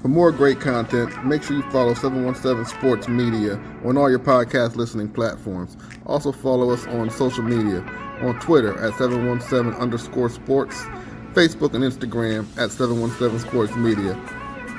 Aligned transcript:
For 0.00 0.08
more 0.08 0.30
great 0.30 0.60
content, 0.60 1.24
make 1.24 1.42
sure 1.42 1.56
you 1.56 1.68
follow 1.70 1.92
717 1.92 2.64
Sports 2.66 3.08
Media 3.08 3.60
on 3.84 3.96
all 3.96 4.08
your 4.08 4.20
podcast 4.20 4.76
listening 4.76 5.08
platforms. 5.08 5.76
Also 6.06 6.30
follow 6.30 6.70
us 6.70 6.86
on 6.86 7.10
social 7.10 7.42
media 7.42 7.80
on 8.20 8.38
Twitter 8.40 8.78
at 8.78 8.96
717 8.96 9.74
underscore 9.74 10.28
sports, 10.28 10.76
Facebook 11.32 11.74
and 11.74 11.82
Instagram 11.82 12.46
at 12.56 12.70
717 12.70 13.40
Sports 13.40 13.74
Media. 13.74 14.16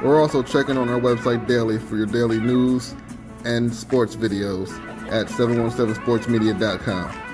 We're 0.01 0.21
also 0.21 0.41
checking 0.41 0.77
on 0.77 0.87
our 0.87 0.99
website 0.99 1.47
daily 1.47 1.79
for 1.79 1.97
your 1.97 2.05
daily 2.05 2.39
news 2.39 2.95
and 3.43 3.73
sports 3.73 4.15
videos 4.15 4.69
at 5.11 5.27
717sportsmedia.com. 5.27 7.28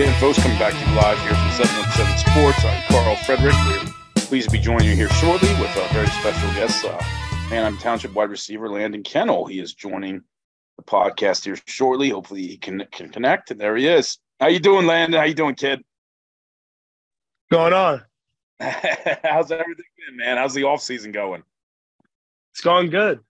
again, 0.00 0.18
folks, 0.18 0.40
coming 0.42 0.58
back 0.58 0.72
to 0.72 0.78
you 0.78 0.96
live 0.96 1.18
here 1.20 1.34
from 1.34 1.66
717 1.66 2.32
Sports. 2.32 2.64
I'm 2.64 2.82
Carl 2.88 3.16
Frederick. 3.16 3.52
We're 4.16 4.22
pleased 4.22 4.48
to 4.48 4.52
be 4.56 4.58
joining 4.58 4.88
you 4.88 4.96
here 4.96 5.10
shortly 5.10 5.50
with 5.60 5.76
a 5.76 5.86
very 5.92 6.06
special 6.06 6.48
guest, 6.52 6.86
uh, 6.86 6.98
Manheim 7.50 7.76
Township 7.76 8.14
wide 8.14 8.30
receiver 8.30 8.70
Landon 8.70 9.02
Kennel. 9.02 9.44
He 9.44 9.60
is 9.60 9.74
joining 9.74 10.22
the 10.78 10.82
podcast 10.84 11.44
here 11.44 11.58
shortly. 11.66 12.08
Hopefully, 12.08 12.46
he 12.46 12.56
can 12.56 12.86
can 12.90 13.10
connect. 13.10 13.50
And 13.50 13.60
there 13.60 13.76
he 13.76 13.86
is. 13.88 14.16
How 14.40 14.46
you 14.46 14.58
doing, 14.58 14.86
Landon? 14.86 15.20
How 15.20 15.26
you 15.26 15.34
doing, 15.34 15.54
kid? 15.54 15.82
going 17.50 17.74
on? 17.74 18.02
How's 18.60 19.52
everything 19.52 19.84
been, 20.08 20.16
man? 20.16 20.38
How's 20.38 20.54
the 20.54 20.64
off 20.64 20.80
season 20.80 21.12
going? 21.12 21.42
It's 22.54 22.62
going 22.62 22.88
good. 22.88 23.20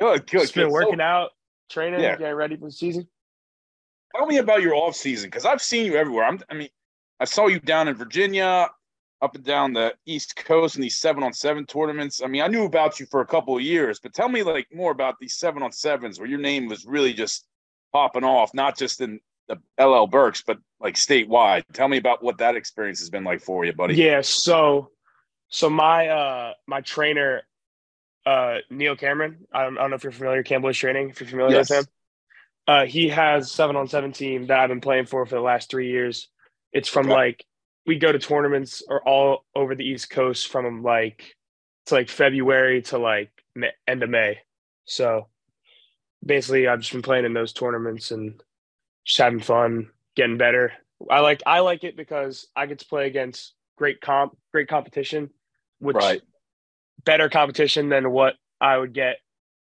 Good, 0.00 0.28
good. 0.28 0.40
Just 0.40 0.54
been 0.56 0.64
good. 0.64 0.72
working 0.72 0.98
So, 0.98 1.04
out, 1.04 1.30
training, 1.70 2.00
Yeah. 2.00 2.16
getting 2.16 2.34
ready 2.34 2.56
for 2.56 2.64
the 2.64 2.72
season. 2.72 3.06
Tell 4.16 4.26
me 4.26 4.38
about 4.38 4.62
your 4.62 4.74
off 4.74 4.96
season 4.96 5.28
because 5.28 5.44
I've 5.44 5.60
seen 5.60 5.84
you 5.86 5.96
everywhere. 5.96 6.24
I'm, 6.24 6.40
I 6.50 6.54
mean, 6.54 6.68
I 7.20 7.24
saw 7.24 7.46
you 7.48 7.60
down 7.60 7.88
in 7.88 7.94
Virginia, 7.94 8.68
up 9.22 9.34
and 9.34 9.44
down 9.44 9.72
the 9.72 9.94
East 10.06 10.36
Coast 10.36 10.76
in 10.76 10.82
these 10.82 10.98
seven 10.98 11.22
on 11.22 11.32
seven 11.32 11.66
tournaments. 11.66 12.22
I 12.22 12.26
mean, 12.26 12.42
I 12.42 12.46
knew 12.48 12.64
about 12.64 12.98
you 13.00 13.06
for 13.06 13.20
a 13.20 13.26
couple 13.26 13.56
of 13.56 13.62
years, 13.62 13.98
but 14.00 14.14
tell 14.14 14.28
me 14.28 14.42
like 14.42 14.68
more 14.74 14.92
about 14.92 15.16
these 15.20 15.34
seven 15.34 15.62
on 15.62 15.72
sevens 15.72 16.18
where 16.18 16.28
your 16.28 16.38
name 16.38 16.66
was 16.66 16.86
really 16.86 17.12
just 17.12 17.46
popping 17.92 18.24
off, 18.24 18.52
not 18.54 18.76
just 18.76 19.00
in 19.00 19.20
the 19.48 19.58
LL 19.82 20.06
Burks, 20.06 20.42
but 20.46 20.58
like 20.80 20.94
statewide. 20.94 21.62
Tell 21.72 21.88
me 21.88 21.96
about 21.98 22.22
what 22.22 22.38
that 22.38 22.56
experience 22.56 23.00
has 23.00 23.10
been 23.10 23.24
like 23.24 23.40
for 23.40 23.64
you, 23.64 23.72
buddy. 23.72 23.94
Yeah, 23.94 24.20
so 24.22 24.90
so 25.48 25.70
my 25.70 26.08
uh 26.08 26.52
my 26.66 26.80
trainer 26.80 27.42
uh 28.26 28.58
Neil 28.70 28.96
Cameron, 28.96 29.46
I 29.52 29.62
don't, 29.62 29.78
I 29.78 29.82
don't 29.82 29.90
know 29.90 29.96
if 29.96 30.02
you're 30.04 30.12
familiar, 30.12 30.38
with 30.38 30.46
Campbell's 30.46 30.76
training, 30.76 31.10
if 31.10 31.20
you're 31.20 31.28
familiar 31.28 31.56
Yes. 31.56 31.70
with 31.70 31.78
him. 31.78 31.86
Uh 32.66 32.84
he 32.86 33.08
has 33.08 33.50
seven 33.50 33.76
on 33.76 33.86
seven 33.88 34.12
team 34.12 34.46
that 34.46 34.58
I've 34.58 34.68
been 34.68 34.80
playing 34.80 35.06
for 35.06 35.24
for 35.26 35.34
the 35.36 35.40
last 35.40 35.70
three 35.70 35.90
years. 35.90 36.28
It's 36.72 36.88
from 36.88 37.06
Okay. 37.06 37.14
like 37.14 37.44
we 37.86 37.98
go 37.98 38.10
to 38.10 38.18
tournaments 38.18 38.82
or 38.88 39.06
all 39.08 39.44
over 39.54 39.74
the 39.74 39.84
East 39.84 40.10
Coast 40.10 40.48
from 40.48 40.82
like 40.82 41.36
to 41.86 41.94
like 41.94 42.08
February 42.08 42.82
to 42.82 42.98
like 42.98 43.30
end 43.86 44.02
of 44.02 44.10
May. 44.10 44.38
So 44.84 45.28
basically 46.24 46.66
I've 46.66 46.80
just 46.80 46.92
been 46.92 47.02
playing 47.02 47.24
in 47.24 47.32
those 47.34 47.52
tournaments 47.52 48.10
and 48.10 48.42
just 49.04 49.18
having 49.18 49.40
fun, 49.40 49.90
getting 50.16 50.36
better. 50.38 50.72
I 51.08 51.20
like 51.20 51.42
I 51.46 51.60
like 51.60 51.84
it 51.84 51.96
because 51.96 52.48
I 52.56 52.66
get 52.66 52.80
to 52.80 52.86
play 52.86 53.06
against 53.06 53.54
great 53.78 54.00
comp, 54.00 54.36
great 54.52 54.66
competition, 54.68 55.30
which 55.78 55.94
Right. 55.96 56.22
better 57.04 57.28
competition 57.28 57.88
than 57.90 58.10
what 58.10 58.34
I 58.60 58.76
would 58.76 58.92
get 58.92 59.18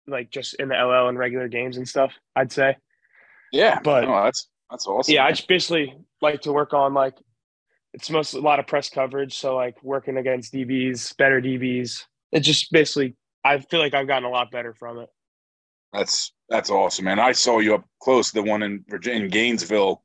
like 0.07 0.31
just 0.31 0.55
in 0.55 0.69
the 0.69 0.75
LL 0.75 1.09
and 1.09 1.19
regular 1.19 1.47
games 1.47 1.77
and 1.77 1.87
stuff. 1.87 2.13
I'd 2.35 2.51
say. 2.51 2.77
Yeah. 3.51 3.79
But- 3.83 4.05
no, 4.05 4.23
that's 4.23 4.49
that's 4.69 4.85
awesome. 4.87 5.13
Yeah, 5.13 5.25
I 5.25 5.31
just 5.31 5.47
basically 5.47 5.95
like 6.21 6.41
to 6.41 6.51
work 6.51 6.73
on 6.73 6.93
like 6.93 7.15
it's 7.93 8.09
most 8.09 8.33
a 8.33 8.39
lot 8.39 8.59
of 8.59 8.67
press 8.67 8.89
coverage, 8.89 9.37
so 9.37 9.55
like 9.55 9.81
working 9.83 10.17
against 10.17 10.53
DBs, 10.53 11.15
better 11.17 11.41
DBs. 11.41 12.03
It 12.31 12.41
just 12.41 12.71
basically 12.71 13.15
I 13.45 13.59
feel 13.59 13.79
like 13.79 13.93
I've 13.93 14.07
gotten 14.07 14.25
a 14.25 14.29
lot 14.29 14.51
better 14.51 14.73
from 14.73 14.99
it. 14.99 15.09
That's 15.93 16.33
that's 16.49 16.69
awesome, 16.69 17.05
man. 17.05 17.17
I 17.19 17.31
saw 17.31 17.59
you 17.59 17.75
up 17.75 17.85
close, 18.01 18.31
the 18.31 18.43
one 18.43 18.61
in 18.61 18.83
Virginia, 18.89 19.23
in 19.23 19.29
Gainesville, 19.31 20.03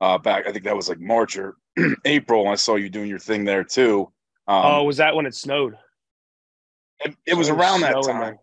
uh, 0.00 0.16
back. 0.18 0.46
I 0.46 0.52
think 0.52 0.64
that 0.64 0.76
was 0.76 0.88
like 0.88 1.00
March 1.00 1.36
or 1.36 1.56
April. 2.04 2.46
I 2.48 2.54
saw 2.54 2.76
you 2.76 2.88
doing 2.88 3.08
your 3.08 3.18
thing 3.18 3.44
there 3.44 3.64
too. 3.64 4.12
Um, 4.46 4.62
oh, 4.64 4.82
was 4.84 4.98
that 4.98 5.16
when 5.16 5.26
it 5.26 5.34
snowed? 5.34 5.76
it, 7.00 7.16
it 7.26 7.34
was 7.34 7.48
So 7.48 7.56
around 7.56 7.80
that 7.80 8.00
time. 8.04 8.20
there. 8.20 8.38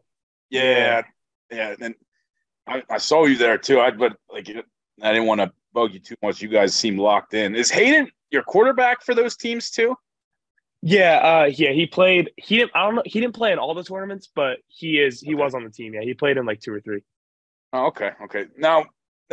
Yeah, 0.49 1.01
yeah. 1.49 1.75
And 1.79 1.95
I, 2.71 2.83
I 2.89 2.97
saw 2.97 3.25
you 3.25 3.37
there 3.37 3.57
too. 3.57 3.79
I 3.79 3.91
but 3.91 4.15
like 4.31 4.49
I 5.01 5.11
didn't 5.13 5.27
want 5.27 5.41
to 5.41 5.51
bug 5.73 5.93
you 5.93 5.99
too 5.99 6.15
much. 6.23 6.41
You 6.41 6.47
guys 6.47 6.73
seem 6.75 6.97
locked 6.97 7.33
in. 7.33 7.55
Is 7.55 7.69
Hayden 7.71 8.09
your 8.29 8.43
quarterback 8.43 9.03
for 9.03 9.13
those 9.13 9.35
teams 9.35 9.69
too? 9.69 9.95
Yeah, 10.81 11.17
uh, 11.17 11.45
yeah, 11.45 11.71
he 11.71 11.85
played. 11.85 12.31
He 12.37 12.57
didn't. 12.57 12.71
I 12.73 12.85
don't 12.85 12.95
know. 12.95 13.03
He 13.05 13.19
didn't 13.19 13.35
play 13.35 13.51
in 13.51 13.59
all 13.59 13.73
the 13.73 13.83
tournaments, 13.83 14.29
but 14.33 14.57
he 14.67 14.99
is. 14.99 15.21
He 15.21 15.33
Okay. 15.35 15.43
was 15.43 15.53
on 15.53 15.63
the 15.63 15.69
team. 15.69 15.93
Yeah, 15.93 16.01
he 16.01 16.13
played 16.13 16.37
in 16.37 16.45
like 16.45 16.59
two 16.59 16.73
or 16.73 16.81
three. 16.81 17.01
Oh, 17.73 17.87
okay, 17.87 18.11
okay. 18.23 18.45
Now 18.57 18.85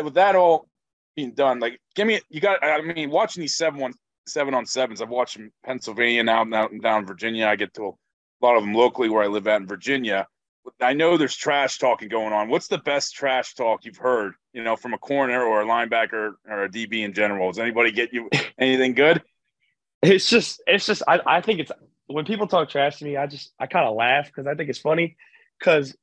with 0.03 0.15
that 0.15 0.37
all 0.37 0.69
being 1.17 1.33
done, 1.33 1.59
like 1.61 1.81
give 1.95 2.07
me 2.07 2.21
you 2.29 2.41
got. 2.41 2.63
I 2.63 2.81
mean, 2.83 3.11
watching 3.11 3.41
these 3.41 3.57
seven 3.57 3.81
one 3.81 3.95
seven 4.27 4.53
on 4.53 4.67
sevens. 4.67 5.01
I've 5.01 5.09
watched 5.09 5.39
Pennsylvania 5.65 6.23
now, 6.23 6.45
now 6.45 6.69
down 6.69 7.01
in 7.01 7.07
Virginia. 7.07 7.47
I 7.47 7.57
get 7.57 7.73
to 7.75 7.85
a 7.87 8.45
lot 8.45 8.57
of 8.57 8.63
them 8.63 8.75
locally 8.75 9.09
where 9.09 9.23
I 9.23 9.27
live 9.27 9.49
at 9.49 9.61
in 9.61 9.67
Virginia. 9.67 10.27
I 10.81 10.93
know 10.93 11.17
there's 11.17 11.37
trash 11.37 11.79
talking 11.79 12.09
going 12.09 12.33
on. 12.33 12.49
What's 12.49 12.69
the 12.69 12.79
best 12.79 13.15
trash 13.15 13.55
talk 13.55 13.85
you've 13.85 13.97
heard? 13.97 14.35
You 14.53 14.63
know, 14.63 14.77
from 14.77 14.95
a 14.95 14.99
corner 14.99 15.43
or 15.43 15.63
a 15.63 15.65
linebacker 15.65 16.33
or 16.49 16.65
a 16.65 16.69
DB 16.69 17.05
in 17.05 17.13
general. 17.13 17.51
Does 17.51 17.59
anybody 17.59 17.93
get 17.93 18.13
you 18.13 18.31
anything 18.59 18.95
good? 18.95 19.23
It's 20.03 20.29
just. 20.29 20.63
It's 20.67 20.87
just. 20.87 21.03
I. 21.07 21.21
I 21.27 21.41
think 21.41 21.61
it's 21.61 21.73
when 22.07 22.25
people 22.25 22.47
talk 22.47 22.69
trash 22.69 22.99
to 22.99 23.05
me. 23.05 23.17
I 23.17 23.27
just. 23.27 23.53
I 23.59 23.67
kind 23.67 23.87
of 23.87 23.95
laugh 23.95 24.27
because 24.27 24.47
I 24.47 24.55
think 24.55 24.71
it's 24.71 24.79
funny. 24.79 25.17
Because 25.59 25.97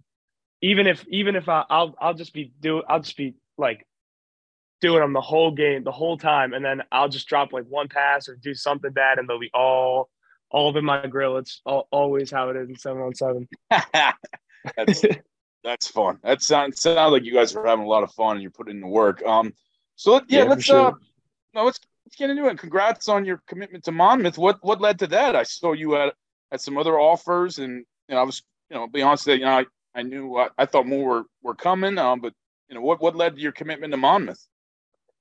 even 0.61 0.87
if 0.87 1.05
even 1.07 1.35
if 1.35 1.47
I, 1.49 1.63
I'll 1.69 1.95
I'll 1.99 2.13
just 2.13 2.33
be 2.33 2.53
do 2.59 2.81
I'll 2.87 3.01
just 3.01 3.17
be 3.17 3.35
like 3.57 3.85
doing 4.81 4.99
them 4.99 5.13
the 5.13 5.21
whole 5.21 5.51
game 5.51 5.83
the 5.83 5.91
whole 5.91 6.17
time, 6.17 6.53
and 6.53 6.63
then 6.63 6.81
I'll 6.91 7.09
just 7.09 7.27
drop 7.27 7.53
like 7.53 7.65
one 7.65 7.87
pass 7.87 8.27
or 8.27 8.35
do 8.35 8.53
something 8.53 8.91
bad, 8.91 9.19
and 9.19 9.29
they'll 9.29 9.39
be 9.39 9.51
all 9.53 10.09
all 10.49 10.69
up 10.69 10.75
in 10.75 10.85
my 10.85 11.05
grill. 11.07 11.37
It's 11.37 11.61
all, 11.65 11.87
always 11.91 12.31
how 12.31 12.49
it 12.49 12.55
is 12.55 12.69
in 12.69 12.77
seven 12.77 13.01
on 13.01 13.15
seven. 13.15 13.47
that's 14.77 15.03
that's 15.63 15.87
fun. 15.87 16.19
That 16.23 16.41
sounds 16.41 16.81
sounds 16.81 17.11
like 17.11 17.23
you 17.23 17.33
guys 17.33 17.55
are 17.55 17.65
having 17.65 17.85
a 17.85 17.87
lot 17.87 18.03
of 18.03 18.11
fun 18.11 18.35
and 18.35 18.41
you're 18.41 18.51
putting 18.51 18.75
in 18.75 18.81
the 18.81 18.87
work. 18.87 19.23
Um, 19.25 19.53
so 19.95 20.13
let, 20.13 20.23
yeah, 20.29 20.43
Yeah, 20.43 20.49
let's 20.49 20.63
sure. 20.63 20.89
uh, 20.89 20.91
no, 21.53 21.65
let's 21.65 21.79
let's 22.05 22.15
get 22.15 22.29
into 22.29 22.47
it. 22.47 22.57
Congrats 22.57 23.09
on 23.09 23.25
your 23.25 23.41
commitment 23.47 23.83
to 23.85 23.91
Monmouth. 23.91 24.37
What 24.37 24.59
what 24.61 24.81
led 24.81 24.99
to 24.99 25.07
that? 25.07 25.35
I 25.35 25.43
saw 25.43 25.73
you 25.73 25.93
had 25.93 26.11
had 26.51 26.61
some 26.61 26.77
other 26.77 26.99
offers, 26.99 27.59
and 27.59 27.85
you 28.07 28.15
know, 28.15 28.21
I 28.21 28.23
was 28.23 28.43
you 28.69 28.77
know, 28.77 28.87
be 28.87 29.01
honest, 29.01 29.27
you 29.27 29.39
know, 29.39 29.59
I 29.59 29.65
I 29.93 30.03
knew 30.03 30.35
I, 30.37 30.49
I 30.57 30.65
thought 30.65 30.87
more 30.87 31.07
were, 31.07 31.23
were 31.41 31.55
coming. 31.55 31.97
Um, 31.97 32.19
but 32.21 32.33
you 32.69 32.75
know, 32.75 32.81
what 32.81 33.01
what 33.01 33.15
led 33.15 33.35
to 33.35 33.41
your 33.41 33.51
commitment 33.51 33.91
to 33.91 33.97
Monmouth? 33.97 34.45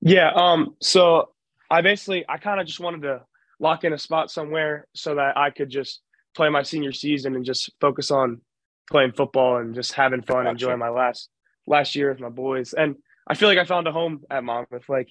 Yeah. 0.01 0.31
Um. 0.35 0.75
So 0.81 1.29
I 1.71 1.81
basically 1.81 2.25
I 2.29 2.37
kind 2.37 2.59
of 2.59 2.67
just 2.67 2.79
wanted 2.79 3.01
to 3.03 3.21
lock 3.59 3.83
in 3.83 3.93
a 3.93 3.97
spot 3.97 4.29
somewhere 4.29 4.87
so 4.93 5.15
that 5.15 5.37
I 5.37 5.49
could 5.49 5.69
just 5.69 6.01
play 6.35 6.49
my 6.49 6.61
senior 6.61 6.91
season 6.91 7.35
and 7.35 7.45
just 7.45 7.69
focus 7.79 8.11
on 8.11 8.41
playing 8.89 9.13
football 9.13 9.57
and 9.57 9.75
just 9.75 9.93
having 9.93 10.21
fun, 10.21 10.43
Gotcha. 10.45 10.51
enjoying 10.51 10.79
my 10.79 10.89
last 10.89 11.29
last 11.67 11.95
year 11.95 12.09
with 12.09 12.19
my 12.19 12.29
boys. 12.29 12.73
And 12.73 12.95
I 13.27 13.35
feel 13.35 13.49
like 13.49 13.57
I 13.57 13.65
found 13.65 13.87
a 13.87 13.91
home 13.91 14.21
at 14.29 14.43
Monmouth. 14.43 14.87
Like 14.87 15.09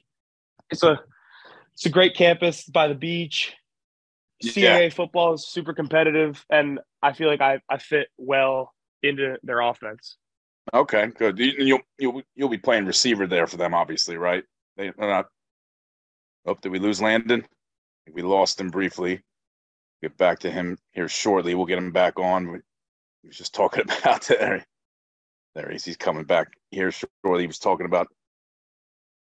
it's 0.70 0.82
a 0.82 1.00
it's 1.74 1.86
a 1.86 1.90
great 1.90 2.14
campus 2.14 2.64
by 2.64 2.88
the 2.88 2.94
beach. 2.94 3.54
Yeah. 4.40 4.78
CAA 4.78 4.92
football 4.92 5.34
is 5.34 5.48
super 5.48 5.72
competitive, 5.72 6.44
and 6.50 6.80
I 7.02 7.12
feel 7.12 7.28
like 7.28 7.40
I 7.40 7.60
I 7.68 7.78
fit 7.78 8.08
well 8.18 8.72
into 9.02 9.36
their 9.42 9.60
offense. 9.60 10.16
Okay, 10.72 11.08
good. 11.18 11.38
You, 11.38 11.52
you'll 11.58 11.80
you'll 11.98 12.22
you'll 12.34 12.48
be 12.48 12.58
playing 12.58 12.86
receiver 12.86 13.26
there 13.26 13.46
for 13.46 13.56
them, 13.56 13.74
obviously, 13.74 14.16
right? 14.16 14.44
They, 14.76 14.92
they're 14.96 15.08
not. 15.08 15.26
Oh, 16.46 16.56
did 16.60 16.72
we 16.72 16.78
lose 16.78 17.00
Landon? 17.00 17.46
We 18.12 18.22
lost 18.22 18.60
him 18.60 18.70
briefly. 18.70 19.22
Get 20.02 20.16
back 20.18 20.40
to 20.40 20.50
him 20.50 20.78
here 20.92 21.08
shortly. 21.08 21.54
We'll 21.54 21.66
get 21.66 21.78
him 21.78 21.92
back 21.92 22.18
on. 22.18 22.62
He 23.24 23.28
was 23.28 23.38
just 23.38 23.54
talking 23.54 23.84
about 24.02 24.22
there. 24.26 24.64
There 25.54 25.70
he 25.70 25.76
is. 25.76 25.84
He's 25.84 25.96
coming 25.96 26.24
back 26.24 26.48
here 26.70 26.90
shortly. 26.92 27.42
He 27.44 27.46
was 27.46 27.58
talking 27.58 27.86
about 27.86 28.08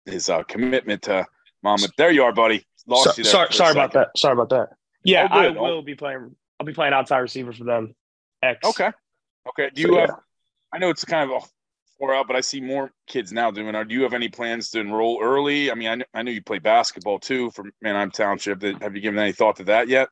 his 0.07 0.31
uh, 0.31 0.43
commitment 0.45 1.03
to 1.03 1.27
Monmouth. 1.63 1.91
There 1.99 2.11
you 2.11 2.23
are, 2.25 2.33
buddy. 2.33 2.65
Lost 2.87 3.05
So- 3.05 3.11
you 3.19 3.25
there 3.25 3.31
sorry, 3.33 3.53
sorry 3.53 3.73
about 3.73 3.93
that. 3.93 4.09
Sorry 4.17 4.33
about 4.33 4.49
that. 4.49 4.71
Yeah, 5.05 5.29
All 5.31 5.41
I 5.41 5.49
will 5.51 5.83
be 5.83 5.95
playing. 5.95 6.35
I'll 6.59 6.67
be 6.67 6.73
playing 6.73 6.95
outside 6.95 7.19
receiver 7.19 7.53
for 7.53 7.65
them. 7.65 7.95
X. 8.43 8.67
Okay. 8.67 8.91
Okay. 9.49 9.71
Do 9.75 9.83
So, 9.83 9.89
you 9.89 9.95
yeah. 9.97 10.01
have? 10.07 10.17
I 10.73 10.79
know 10.79 10.89
it's 10.89 11.05
kind 11.05 11.31
of 11.31 11.43
a 11.43 11.47
far 11.99 12.15
out, 12.15 12.27
but 12.29 12.37
I 12.37 12.41
see 12.41 12.61
more 12.63 12.93
kids 13.07 13.31
now 13.33 13.51
doing. 13.51 13.75
it. 13.75 13.89
Do 13.89 13.95
you 13.95 14.05
have 14.05 14.15
any 14.15 14.29
plans 14.29 14.71
to 14.71 14.81
enroll 14.81 15.21
early? 15.23 15.71
I 15.71 15.75
mean, 15.75 15.89
I 15.89 15.95
know, 15.97 16.05
I 16.15 16.23
know 16.23 16.31
you 16.31 16.41
play 16.43 16.61
basketball 16.61 17.19
too 17.19 17.51
for 17.51 17.65
Manheim 17.83 18.11
Township. 18.11 18.63
Have 18.81 18.95
you 18.97 19.03
given 19.03 19.19
any 19.19 19.33
thought 19.33 19.57
to 19.57 19.65
that 19.65 19.89
yet? 19.89 20.09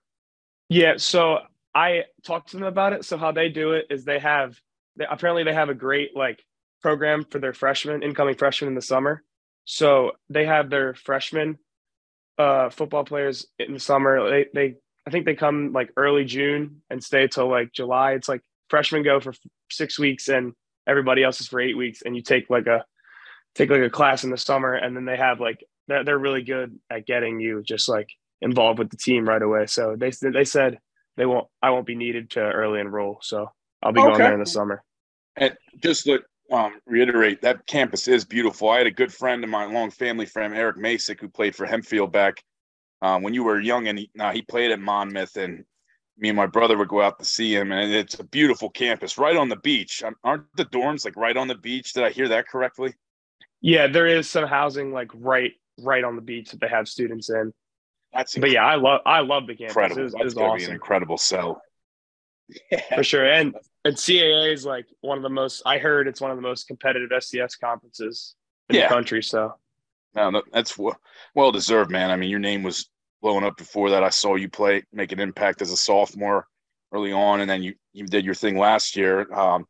Yeah. 0.69 0.95
So 0.99 1.39
I 1.75 2.05
talked 2.25 2.51
to 2.51 2.57
them 2.57 2.67
about 2.67 2.93
it. 2.93 3.05
So 3.05 3.17
how 3.17 3.33
they 3.33 3.49
do 3.49 3.73
it 3.73 3.87
is 3.91 4.05
they 4.05 4.19
have. 4.19 4.59
They, 4.97 5.07
apparently, 5.09 5.45
they 5.45 5.55
have 5.55 5.69
a 5.69 5.75
great 5.75 6.17
like 6.17 6.43
program 6.83 7.25
for 7.31 7.39
their 7.39 7.53
freshmen, 7.53 8.03
incoming 8.03 8.37
freshmen 8.37 8.69
in 8.69 8.75
the 8.75 8.83
summer. 8.83 9.23
So 9.65 10.13
they 10.29 10.47
have 10.47 10.71
their 10.71 10.95
freshmen 10.95 11.59
uh, 12.39 12.71
football 12.71 13.05
players 13.05 13.47
in 13.59 13.75
the 13.75 13.81
summer. 13.81 14.31
They 14.31 14.47
they 14.55 14.75
I 15.07 15.11
think 15.11 15.27
they 15.27 15.35
come 15.35 15.73
like 15.73 15.91
early 15.97 16.25
June 16.25 16.83
and 16.91 17.03
stay 17.03 17.27
till 17.29 17.49
like 17.51 17.73
July. 17.73 18.13
It's 18.13 18.29
like 18.29 18.43
freshmen 18.69 19.03
go 19.03 19.21
for 19.21 19.35
six 19.71 19.99
weeks 19.99 20.29
and 20.29 20.53
everybody 20.87 21.23
else 21.23 21.41
is 21.41 21.49
for 21.49 21.61
eight 21.61 21.77
weeks, 21.77 22.03
and 22.03 22.17
you 22.17 22.23
take 22.23 22.51
like 22.51 22.67
a 22.67 22.85
take 23.55 23.71
like 23.71 23.83
a 23.83 23.91
class 23.91 24.25
in 24.25 24.31
the 24.31 24.37
summer, 24.37 24.75
and 24.75 24.97
then 24.97 25.05
they 25.05 25.17
have 25.17 25.41
like 25.41 25.65
they're 25.89 26.05
they're 26.05 26.19
really 26.19 26.43
good 26.43 26.79
at 26.91 27.07
getting 27.07 27.41
you 27.41 27.63
just 27.63 27.89
like 27.89 28.09
involved 28.41 28.79
with 28.79 28.91
the 28.91 28.97
team 28.97 29.29
right 29.29 29.43
away. 29.43 29.67
So 29.67 29.97
they 29.97 30.11
they 30.23 30.45
said 30.45 30.79
they 31.21 31.27
won't 31.27 31.47
I 31.61 31.69
won't 31.69 31.85
be 31.85 31.95
needed 31.95 32.31
to 32.31 32.41
early 32.41 32.81
enroll, 32.81 33.19
so 33.21 33.53
I'll 33.83 33.93
be 33.93 34.01
okay. 34.01 34.09
going 34.09 34.19
there 34.21 34.33
in 34.33 34.41
the 34.41 34.47
summer. 34.47 34.83
And 35.37 35.55
just 35.83 36.05
to 36.05 36.21
um, 36.51 36.81
reiterate, 36.87 37.43
that 37.43 37.67
campus 37.67 38.09
is 38.09 38.25
beautiful. 38.25 38.71
I 38.71 38.79
had 38.79 38.87
a 38.87 38.91
good 38.91 39.13
friend 39.13 39.45
of 39.45 39.51
mine, 39.51 39.75
long 39.75 39.91
family 39.91 40.25
friend, 40.25 40.55
Eric 40.55 40.79
Masick, 40.79 41.21
who 41.21 41.29
played 41.29 41.55
for 41.55 41.67
Hempfield 41.67 42.11
back 42.11 42.43
um, 43.03 43.23
when 43.23 43.35
you 43.35 43.45
were 43.45 43.61
young, 43.61 43.89
and 43.89 43.99
he, 43.99 44.11
he 44.33 44.41
played 44.41 44.71
at 44.71 44.81
Monmouth, 44.81 45.37
and 45.37 45.63
me 46.17 46.31
and 46.31 46.37
my 46.37 46.47
brother 46.47 46.79
would 46.79 46.89
go 46.89 47.03
out 47.03 47.19
to 47.19 47.27
see 47.27 47.55
him, 47.55 47.71
and 47.71 47.93
it's 47.93 48.19
a 48.19 48.25
beautiful 48.25 48.71
campus 48.71 49.19
right 49.19 49.37
on 49.37 49.51
the 49.51 49.57
beach. 49.57 50.03
Um, 50.03 50.17
aren't 50.25 50.47
the 50.57 50.65
dorms 50.65 51.05
like 51.05 51.17
right 51.17 51.37
on 51.37 51.49
the 51.49 51.55
beach? 51.55 51.93
Did 51.93 52.05
I 52.05 52.11
hear 52.11 52.29
that 52.29 52.49
correctly? 52.49 52.95
Yeah, 53.61 53.89
there 53.89 54.07
is 54.07 54.27
some 54.27 54.47
housing 54.47 54.91
like 54.91 55.11
right 55.15 55.53
right 55.83 56.03
on 56.03 56.17
the 56.17 56.23
beach 56.23 56.51
that 56.53 56.61
they 56.61 56.69
have 56.69 56.89
students 56.89 57.29
in. 57.29 57.53
That's 58.13 58.37
but 58.37 58.51
yeah, 58.51 58.65
I 58.65 58.75
love 58.75 59.01
I 59.07 59.21
love 59.21 59.47
the 59.47 59.55
campus. 59.55 59.77
Incredible. 59.77 60.01
It 60.01 60.05
was, 60.05 60.13
That's 60.13 60.21
it 60.21 60.25
was 60.25 60.37
awesome. 60.37 60.59
be 60.59 60.65
an 60.65 60.71
incredible 60.73 61.19
sell. 61.19 61.63
Yeah. 62.71 62.83
For 62.97 63.05
sure, 63.05 63.27
and 63.27 63.55
and 63.85 63.95
CAA 63.95 64.53
is 64.53 64.65
like 64.65 64.87
one 65.01 65.17
of 65.17 65.23
the 65.23 65.31
most. 65.31 65.63
I 65.65 65.79
heard 65.79 66.09
it's 66.09 66.21
one 66.21 66.31
of 66.31 66.37
the 66.37 66.43
most 66.43 66.67
competitive 66.67 67.11
FCS 67.11 67.59
conferences 67.61 68.35
in 68.69 68.77
yeah. 68.77 68.89
the 68.89 68.95
country. 68.95 69.23
So, 69.23 69.55
no, 70.15 70.43
that's 70.53 70.77
well 71.35 71.53
deserved, 71.53 71.91
man. 71.91 72.11
I 72.11 72.17
mean, 72.17 72.31
your 72.31 72.41
name 72.41 72.63
was 72.63 72.91
blowing 73.23 73.45
up 73.45 73.57
before 73.57 73.91
that. 73.91 74.03
I 74.03 74.11
saw 74.11 74.35
you 74.35 74.49
play, 74.49 74.83
make 74.93 75.13
an 75.13 75.21
impact 75.21 75.63
as 75.63 75.71
a 75.71 75.77
sophomore 75.77 76.47
early 76.93 77.13
on, 77.13 77.41
and 77.41 77.49
then 77.49 77.63
you 77.63 77.75
you 77.93 78.07
did 78.07 78.25
your 78.25 78.35
thing 78.35 78.59
last 78.59 78.97
year. 78.97 79.33
Um, 79.33 79.67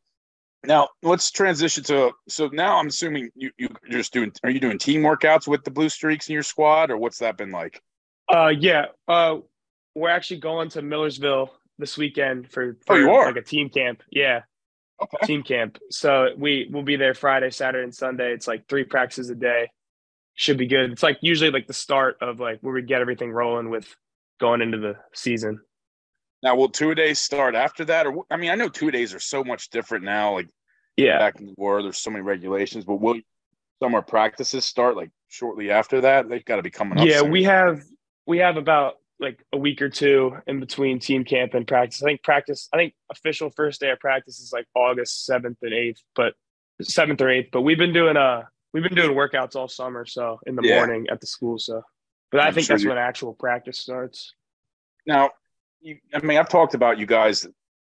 now 0.63 0.89
let's 1.01 1.31
transition 1.31 1.83
to 1.83 2.11
so 2.27 2.47
now 2.53 2.77
I'm 2.77 2.87
assuming 2.87 3.29
you 3.35 3.51
you 3.57 3.67
are 3.67 3.89
just 3.89 4.13
doing 4.13 4.31
are 4.43 4.49
you 4.49 4.59
doing 4.59 4.77
team 4.77 5.01
workouts 5.01 5.47
with 5.47 5.63
the 5.63 5.71
Blue 5.71 5.89
Streaks 5.89 6.29
in 6.29 6.33
your 6.33 6.43
squad 6.43 6.91
or 6.91 6.97
what's 6.97 7.19
that 7.19 7.37
been 7.37 7.51
like? 7.51 7.81
Uh 8.31 8.49
yeah. 8.49 8.85
Uh 9.07 9.37
we're 9.95 10.09
actually 10.09 10.39
going 10.39 10.69
to 10.69 10.81
Millersville 10.81 11.49
this 11.77 11.97
weekend 11.97 12.49
for, 12.49 12.77
for 12.85 12.95
oh, 12.95 12.99
you 12.99 13.11
are? 13.11 13.25
like 13.25 13.35
a 13.35 13.41
team 13.41 13.69
camp. 13.69 14.03
Yeah. 14.09 14.41
Okay. 15.01 15.27
Team 15.27 15.43
camp. 15.43 15.79
So 15.89 16.29
we 16.37 16.69
will 16.71 16.83
be 16.83 16.95
there 16.95 17.13
Friday, 17.13 17.49
Saturday, 17.49 17.83
and 17.83 17.93
Sunday. 17.93 18.33
It's 18.33 18.47
like 18.47 18.67
three 18.67 18.83
practices 18.83 19.29
a 19.29 19.35
day. 19.35 19.69
Should 20.35 20.57
be 20.57 20.67
good. 20.67 20.91
It's 20.91 21.03
like 21.03 21.17
usually 21.21 21.51
like 21.51 21.67
the 21.67 21.73
start 21.73 22.17
of 22.21 22.39
like 22.39 22.59
where 22.61 22.73
we 22.73 22.83
get 22.83 23.01
everything 23.01 23.31
rolling 23.31 23.69
with 23.69 23.93
going 24.39 24.61
into 24.61 24.77
the 24.77 24.95
season. 25.13 25.59
Now, 26.43 26.55
will 26.55 26.69
two 26.69 26.95
days 26.95 27.19
start 27.19 27.55
after 27.55 27.85
that? 27.85 28.07
Or 28.07 28.23
I 28.29 28.37
mean, 28.37 28.49
I 28.49 28.55
know 28.55 28.69
two 28.69 28.91
days 28.91 29.13
are 29.13 29.19
so 29.19 29.43
much 29.43 29.69
different 29.69 30.05
now. 30.05 30.33
Like, 30.33 30.49
yeah, 30.97 31.19
back 31.19 31.39
in 31.39 31.47
the 31.47 31.53
war, 31.57 31.81
there's 31.83 31.99
so 31.99 32.09
many 32.09 32.23
regulations. 32.23 32.85
But 32.85 33.01
will 33.01 33.19
summer 33.81 34.01
practices 34.01 34.65
start 34.65 34.95
like 34.95 35.09
shortly 35.29 35.71
after 35.71 36.01
that? 36.01 36.29
They've 36.29 36.45
got 36.45 36.55
to 36.55 36.63
be 36.63 36.71
coming 36.71 36.97
up. 36.97 37.07
Yeah, 37.07 37.19
soon. 37.19 37.31
we 37.31 37.43
have 37.43 37.83
we 38.25 38.39
have 38.39 38.57
about 38.57 38.95
like 39.19 39.43
a 39.53 39.57
week 39.57 39.81
or 39.81 39.89
two 39.89 40.35
in 40.47 40.59
between 40.59 40.99
team 40.99 41.23
camp 41.23 41.53
and 41.53 41.67
practice. 41.67 42.01
I 42.01 42.07
think 42.07 42.23
practice. 42.23 42.67
I 42.73 42.77
think 42.77 42.93
official 43.11 43.51
first 43.51 43.79
day 43.79 43.91
of 43.91 43.99
practice 43.99 44.39
is 44.39 44.51
like 44.51 44.65
August 44.75 45.25
seventh 45.25 45.59
and 45.61 45.73
eighth, 45.73 46.01
but 46.15 46.33
seventh 46.81 47.21
or 47.21 47.29
eighth. 47.29 47.49
But 47.51 47.61
we've 47.61 47.77
been 47.77 47.93
doing 47.93 48.17
uh 48.17 48.43
we've 48.73 48.83
been 48.83 48.95
doing 48.95 49.15
workouts 49.15 49.55
all 49.55 49.67
summer, 49.67 50.05
so 50.05 50.39
in 50.45 50.55
the 50.55 50.63
yeah. 50.63 50.77
morning 50.77 51.07
at 51.11 51.21
the 51.21 51.27
school. 51.27 51.59
So, 51.59 51.83
but 52.31 52.41
i 52.41 52.47
i 52.47 52.51
think 52.51 52.67
sure 52.67 52.77
that's 52.77 52.85
when 52.85 52.97
actual 52.97 53.33
practice 53.33 53.79
starts. 53.79 54.33
Now, 55.05 55.31
you, 55.81 55.97
I 56.13 56.19
mean, 56.21 56.37
I've 56.37 56.49
talked 56.49 56.73
about 56.73 56.97
you 56.99 57.05
guys, 57.05 57.47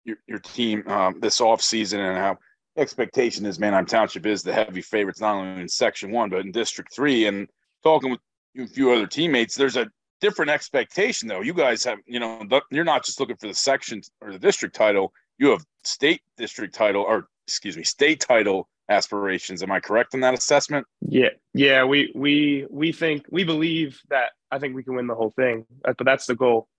your, 0.03 0.17
your 0.27 0.39
team 0.39 0.87
um, 0.87 1.19
this 1.19 1.41
off 1.41 1.61
season 1.61 1.99
and 1.99 2.17
how 2.17 2.37
expectation 2.77 3.45
is 3.45 3.59
Manheim 3.59 3.85
Township 3.85 4.25
is 4.25 4.43
the 4.43 4.53
heavy 4.53 4.81
favorites, 4.81 5.21
not 5.21 5.35
only 5.35 5.61
in 5.61 5.69
Section 5.69 6.11
1, 6.11 6.29
but 6.29 6.39
in 6.39 6.51
District 6.51 6.93
3. 6.93 7.27
And 7.27 7.47
talking 7.83 8.11
with 8.11 8.19
a 8.57 8.67
few 8.67 8.91
other 8.91 9.07
teammates, 9.07 9.55
there's 9.55 9.75
a 9.77 9.87
different 10.23 10.49
expectation, 10.49 11.27
though. 11.27 11.41
You 11.41 11.53
guys 11.53 11.83
have, 11.83 11.99
you 12.05 12.17
know, 12.17 12.41
you're 12.71 12.85
not 12.85 13.03
just 13.03 13.19
looking 13.19 13.35
for 13.35 13.47
the 13.47 13.53
section 13.53 14.01
or 14.21 14.31
the 14.31 14.39
district 14.39 14.73
title, 14.73 15.11
you 15.37 15.49
have 15.49 15.65
state 15.83 16.21
district 16.37 16.73
title, 16.73 17.03
or 17.03 17.27
excuse 17.45 17.75
me, 17.75 17.83
state 17.83 18.21
title 18.21 18.69
aspirations. 18.87 19.61
Am 19.61 19.71
I 19.71 19.81
correct 19.81 20.13
in 20.13 20.21
that 20.21 20.33
assessment? 20.33 20.87
Yeah, 21.01 21.29
yeah. 21.53 21.83
We 21.83 22.13
we 22.15 22.65
we 22.69 22.93
think 22.93 23.25
we 23.29 23.43
believe 23.43 23.99
that 24.09 24.29
I 24.49 24.59
think 24.59 24.75
we 24.75 24.83
can 24.83 24.95
win 24.95 25.07
the 25.07 25.15
whole 25.15 25.31
thing, 25.31 25.65
but 25.83 26.05
that's 26.05 26.25
the 26.25 26.35
goal. 26.35 26.69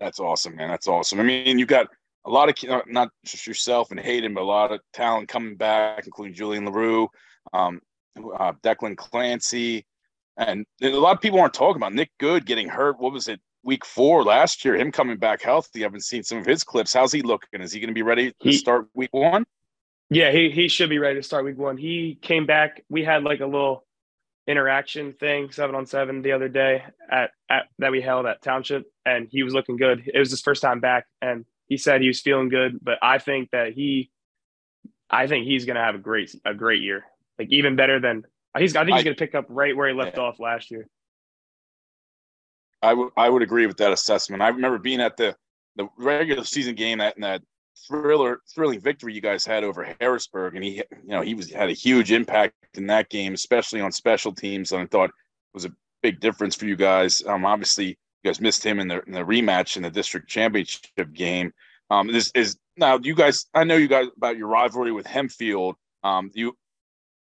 That's 0.00 0.18
awesome, 0.18 0.56
man. 0.56 0.70
That's 0.70 0.88
awesome. 0.88 1.20
I 1.20 1.24
mean, 1.24 1.58
you 1.58 1.66
got 1.66 1.88
a 2.24 2.30
lot 2.30 2.48
of 2.48 2.70
uh, 2.70 2.80
not 2.86 3.10
just 3.26 3.46
yourself 3.46 3.90
and 3.90 4.00
Hayden, 4.00 4.32
but 4.32 4.42
a 4.42 4.44
lot 4.44 4.72
of 4.72 4.80
talent 4.94 5.28
coming 5.28 5.56
back, 5.56 6.06
including 6.06 6.34
Julian 6.34 6.64
Larue, 6.64 7.08
um, 7.52 7.82
uh, 8.16 8.52
Declan 8.64 8.96
Clancy, 8.96 9.84
and 10.36 10.66
a 10.82 10.90
lot 10.90 11.16
of 11.16 11.20
people 11.20 11.40
aren't 11.40 11.54
talking 11.54 11.76
about 11.76 11.94
Nick 11.94 12.10
Good 12.18 12.46
getting 12.46 12.68
hurt. 12.68 12.98
What 12.98 13.12
was 13.12 13.28
it? 13.28 13.40
Week 13.62 13.84
four 13.84 14.22
last 14.22 14.64
year, 14.64 14.76
him 14.76 14.92
coming 14.92 15.16
back 15.16 15.42
healthy. 15.42 15.84
I've 15.84 15.90
been 15.90 16.00
seeing 16.00 16.22
some 16.22 16.38
of 16.38 16.46
his 16.46 16.62
clips. 16.62 16.92
How's 16.92 17.10
he 17.10 17.22
looking? 17.22 17.60
Is 17.60 17.72
he 17.72 17.80
going 17.80 17.88
to 17.88 17.94
be 17.94 18.02
ready 18.02 18.30
to 18.30 18.36
he, 18.38 18.52
start 18.52 18.86
week 18.94 19.12
one? 19.12 19.44
Yeah, 20.08 20.30
he 20.30 20.50
he 20.50 20.68
should 20.68 20.88
be 20.88 20.98
ready 20.98 21.16
to 21.16 21.22
start 21.22 21.44
week 21.44 21.58
one. 21.58 21.76
He 21.76 22.16
came 22.22 22.46
back. 22.46 22.84
We 22.88 23.02
had 23.02 23.24
like 23.24 23.40
a 23.40 23.46
little 23.46 23.86
interaction 24.46 25.12
thing 25.12 25.50
seven 25.50 25.74
on 25.74 25.86
seven 25.86 26.22
the 26.22 26.32
other 26.32 26.48
day 26.48 26.84
at, 27.10 27.30
at 27.50 27.64
that 27.78 27.90
we 27.90 28.00
held 28.00 28.26
at 28.26 28.40
township 28.42 28.84
and 29.04 29.26
he 29.28 29.42
was 29.42 29.52
looking 29.52 29.76
good 29.76 30.08
it 30.12 30.18
was 30.18 30.30
his 30.30 30.40
first 30.40 30.62
time 30.62 30.78
back 30.78 31.06
and 31.20 31.44
he 31.66 31.76
said 31.76 32.00
he 32.00 32.06
was 32.06 32.20
feeling 32.20 32.48
good 32.48 32.78
but 32.80 32.96
i 33.02 33.18
think 33.18 33.50
that 33.50 33.72
he 33.72 34.08
i 35.10 35.26
think 35.26 35.46
he's 35.46 35.64
going 35.64 35.74
to 35.74 35.82
have 35.82 35.96
a 35.96 35.98
great 35.98 36.32
a 36.44 36.54
great 36.54 36.80
year 36.80 37.04
like 37.40 37.48
even 37.50 37.74
better 37.74 37.98
than 37.98 38.24
he's 38.58 38.76
i 38.76 38.84
think 38.84 38.96
he's 38.96 39.04
going 39.04 39.16
to 39.16 39.18
pick 39.18 39.34
up 39.34 39.46
right 39.48 39.76
where 39.76 39.88
he 39.88 39.94
left 39.94 40.16
yeah. 40.16 40.22
off 40.22 40.38
last 40.38 40.70
year 40.70 40.88
I 42.82 42.94
would 42.94 43.10
I 43.16 43.28
would 43.28 43.42
agree 43.42 43.66
with 43.66 43.78
that 43.78 43.92
assessment. 43.92 44.42
I 44.42 44.48
remember 44.48 44.78
being 44.78 45.00
at 45.00 45.16
the 45.16 45.34
the 45.76 45.88
regular 45.98 46.44
season 46.44 46.74
game 46.74 46.98
that 46.98 47.14
that 47.18 47.42
thriller 47.86 48.40
thrilling 48.54 48.80
victory 48.80 49.12
you 49.14 49.20
guys 49.20 49.44
had 49.44 49.64
over 49.64 49.94
Harrisburg, 50.00 50.54
and 50.54 50.64
he 50.64 50.76
you 50.76 51.08
know 51.08 51.22
he 51.22 51.34
was 51.34 51.50
had 51.50 51.68
a 51.68 51.74
huge 51.74 52.12
impact 52.12 52.54
in 52.74 52.86
that 52.86 53.08
game, 53.08 53.34
especially 53.34 53.80
on 53.80 53.92
special 53.92 54.32
teams. 54.32 54.72
And 54.72 54.82
I 54.82 54.86
thought 54.86 55.10
was 55.54 55.64
a 55.64 55.72
big 56.02 56.20
difference 56.20 56.54
for 56.54 56.66
you 56.66 56.76
guys. 56.76 57.22
Um, 57.26 57.44
obviously 57.44 57.86
you 57.86 57.94
guys 58.24 58.40
missed 58.40 58.64
him 58.64 58.78
in 58.78 58.88
the 58.88 59.02
in 59.02 59.12
the 59.12 59.24
rematch 59.24 59.76
in 59.76 59.82
the 59.82 59.90
district 59.90 60.28
championship 60.28 61.12
game. 61.12 61.52
Um, 61.90 62.08
this 62.08 62.30
is 62.34 62.56
now 62.76 62.98
you 63.02 63.14
guys. 63.14 63.46
I 63.54 63.64
know 63.64 63.76
you 63.76 63.88
guys 63.88 64.06
about 64.16 64.36
your 64.36 64.48
rivalry 64.48 64.92
with 64.92 65.06
Hempfield. 65.06 65.74
Um, 66.04 66.30
you 66.34 66.56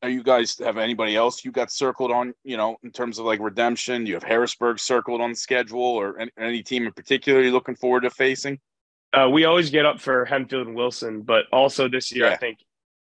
you 0.06 0.22
guys 0.22 0.58
have 0.58 0.78
anybody 0.78 1.16
else 1.16 1.44
you 1.44 1.52
got 1.52 1.70
circled 1.70 2.10
on? 2.10 2.34
You 2.44 2.56
know, 2.56 2.76
in 2.82 2.90
terms 2.90 3.18
of 3.18 3.26
like 3.26 3.40
redemption, 3.40 4.06
you 4.06 4.14
have 4.14 4.22
Harrisburg 4.22 4.78
circled 4.78 5.20
on 5.20 5.30
the 5.30 5.36
schedule, 5.36 5.80
or 5.80 6.18
any, 6.18 6.30
any 6.38 6.62
team 6.62 6.86
in 6.86 6.92
particular 6.92 7.40
you're 7.40 7.52
looking 7.52 7.76
forward 7.76 8.02
to 8.02 8.10
facing? 8.10 8.60
Uh, 9.12 9.28
we 9.28 9.44
always 9.44 9.70
get 9.70 9.86
up 9.86 10.00
for 10.00 10.26
Hempfield 10.26 10.62
and 10.62 10.74
Wilson, 10.74 11.22
but 11.22 11.44
also 11.52 11.88
this 11.88 12.10
year, 12.10 12.26
yeah. 12.26 12.32
I 12.32 12.36
think 12.36 12.58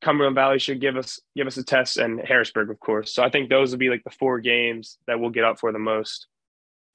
Cumberland 0.01 0.36
Valley 0.36 0.60
should 0.60 0.80
give 0.80 0.96
us 0.96 1.20
give 1.36 1.48
us 1.48 1.58
a 1.58 1.63
test, 1.63 1.98
and 1.98 2.20
Harrisburg, 2.20 2.70
of 2.70 2.80
course. 2.80 3.13
So 3.13 3.24
I 3.24 3.30
think 3.30 3.50
those 3.50 3.72
would 3.72 3.80
be 3.80 3.89
like 3.89 4.04
the 4.04 4.12
four 4.12 4.39
games 4.39 4.98
that 5.08 5.20
we'll 5.20 5.32
get 5.32 5.44
up 5.44 5.60
for 5.60 5.72
the 5.72 5.80
most. 5.80 6.27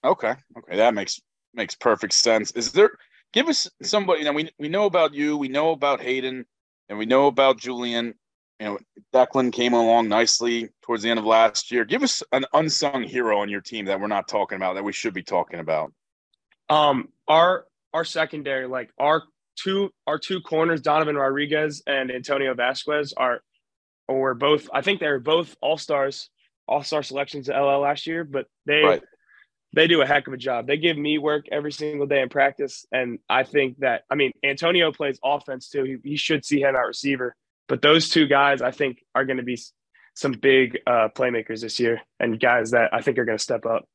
Okay, 0.04 0.34
okay, 0.58 0.76
that 0.76 0.94
makes 0.94 1.20
makes 1.54 1.74
perfect 1.74 2.14
sense. 2.14 2.52
Is 2.52 2.72
there? 2.72 2.92
Give 3.32 3.48
us 3.48 3.68
somebody. 3.82 4.24
Now 4.24 4.32
we 4.32 4.50
we 4.58 4.68
know 4.68 4.86
about 4.86 5.14
you, 5.14 5.36
we 5.36 5.48
know 5.48 5.72
about 5.72 6.00
Hayden, 6.00 6.46
and 6.88 6.98
we 6.98 7.06
know 7.06 7.26
about 7.26 7.58
Julian. 7.58 8.14
You 8.62 8.68
know, 8.68 8.78
Declan 9.12 9.52
came 9.52 9.72
along 9.72 10.08
nicely 10.08 10.68
towards 10.82 11.02
the 11.02 11.10
end 11.10 11.18
of 11.18 11.24
last 11.24 11.72
year. 11.72 11.84
Give 11.84 12.04
us 12.04 12.22
an 12.30 12.44
unsung 12.52 13.02
hero 13.02 13.40
on 13.40 13.48
your 13.48 13.60
team 13.60 13.86
that 13.86 14.00
we're 14.00 14.06
not 14.06 14.28
talking 14.28 14.54
about 14.54 14.74
that 14.74 14.84
we 14.84 14.92
should 14.92 15.14
be 15.14 15.24
talking 15.24 15.58
about. 15.58 15.92
Um, 16.68 17.08
our 17.26 17.66
our 17.92 18.04
secondary, 18.04 18.68
like 18.68 18.90
our 19.00 19.24
two 19.56 19.90
our 20.06 20.16
two 20.16 20.40
corners, 20.42 20.80
Donovan 20.80 21.16
Rodriguez 21.16 21.82
and 21.88 22.12
Antonio 22.12 22.54
Vasquez, 22.54 23.12
are 23.16 23.42
or 24.06 24.34
both. 24.34 24.68
I 24.72 24.80
think 24.80 25.00
they 25.00 25.08
were 25.08 25.18
both 25.18 25.56
all 25.60 25.76
stars, 25.76 26.30
all 26.68 26.84
star 26.84 27.02
selections 27.02 27.48
at 27.48 27.58
LL 27.58 27.80
last 27.80 28.06
year, 28.06 28.22
but 28.22 28.46
they 28.64 28.82
right. 28.82 29.02
they 29.74 29.88
do 29.88 30.02
a 30.02 30.06
heck 30.06 30.28
of 30.28 30.34
a 30.34 30.38
job. 30.38 30.68
They 30.68 30.76
give 30.76 30.96
me 30.96 31.18
work 31.18 31.46
every 31.50 31.72
single 31.72 32.06
day 32.06 32.22
in 32.22 32.28
practice, 32.28 32.86
and 32.92 33.18
I 33.28 33.42
think 33.42 33.80
that 33.80 34.02
I 34.08 34.14
mean 34.14 34.30
Antonio 34.44 34.92
plays 34.92 35.18
offense 35.24 35.68
too. 35.68 35.82
He, 35.82 36.10
he 36.10 36.16
should 36.16 36.44
see 36.44 36.60
him 36.60 36.76
at 36.76 36.86
receiver, 36.86 37.34
but 37.72 37.80
those 37.80 38.10
two 38.10 38.26
guys 38.26 38.60
I 38.60 38.70
think 38.70 39.02
are 39.14 39.24
going 39.24 39.38
to 39.38 39.42
be 39.42 39.58
some 40.12 40.32
big 40.32 40.78
uh, 40.86 41.08
playmakers 41.16 41.62
this 41.62 41.80
year, 41.80 42.02
and 42.20 42.38
guys 42.38 42.72
that 42.72 42.92
I 42.92 43.00
think 43.00 43.16
are 43.16 43.24
going 43.24 43.38
to 43.38 43.42
step 43.42 43.64
up. 43.64 43.88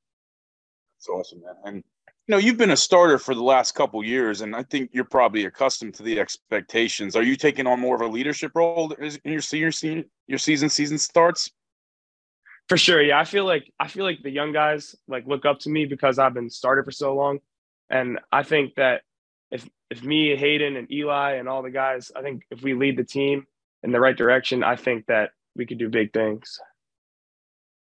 That's 0.95 1.09
awesome, 1.09 1.41
man. 1.41 1.53
And 1.63 1.75
you 1.75 2.31
know, 2.31 2.37
you've 2.37 2.57
been 2.57 2.71
a 2.71 2.75
starter 2.75 3.19
for 3.19 3.35
the 3.35 3.43
last 3.43 3.73
couple 3.73 4.03
years, 4.03 4.41
and 4.41 4.55
I 4.55 4.63
think 4.63 4.89
you're 4.93 5.03
probably 5.03 5.45
accustomed 5.45 5.93
to 5.93 6.01
the 6.01 6.19
expectations. 6.19 7.15
Are 7.15 7.21
you 7.21 7.35
taking 7.35 7.67
on 7.67 7.79
more 7.79 7.93
of 7.93 8.01
a 8.01 8.07
leadership 8.07 8.53
role 8.55 8.93
in 8.93 9.31
your 9.31 9.41
senior 9.41 9.71
season, 9.71 10.05
your 10.25 10.39
season 10.39 10.69
season 10.69 10.97
starts? 10.97 11.51
For 12.69 12.77
sure, 12.77 12.99
yeah. 12.99 13.19
I 13.19 13.25
feel 13.25 13.45
like 13.45 13.71
I 13.79 13.89
feel 13.89 14.05
like 14.05 14.23
the 14.23 14.31
young 14.31 14.53
guys 14.53 14.95
like 15.07 15.27
look 15.27 15.45
up 15.45 15.59
to 15.59 15.69
me 15.69 15.85
because 15.85 16.17
I've 16.17 16.33
been 16.33 16.49
started 16.49 16.83
for 16.83 16.91
so 16.91 17.13
long, 17.13 17.41
and 17.91 18.17
I 18.31 18.41
think 18.41 18.73
that 18.77 19.03
if 19.51 19.69
if 19.91 20.01
me, 20.01 20.35
Hayden, 20.35 20.77
and 20.77 20.91
Eli, 20.91 21.33
and 21.33 21.47
all 21.47 21.61
the 21.61 21.69
guys, 21.69 22.11
I 22.15 22.23
think 22.23 22.41
if 22.49 22.63
we 22.63 22.73
lead 22.73 22.97
the 22.97 23.03
team 23.03 23.45
in 23.83 23.91
the 23.91 23.99
right 23.99 24.17
direction, 24.17 24.63
I 24.63 24.75
think 24.75 25.05
that 25.07 25.31
we 25.55 25.65
could 25.65 25.77
do 25.77 25.89
big 25.89 26.13
things. 26.13 26.59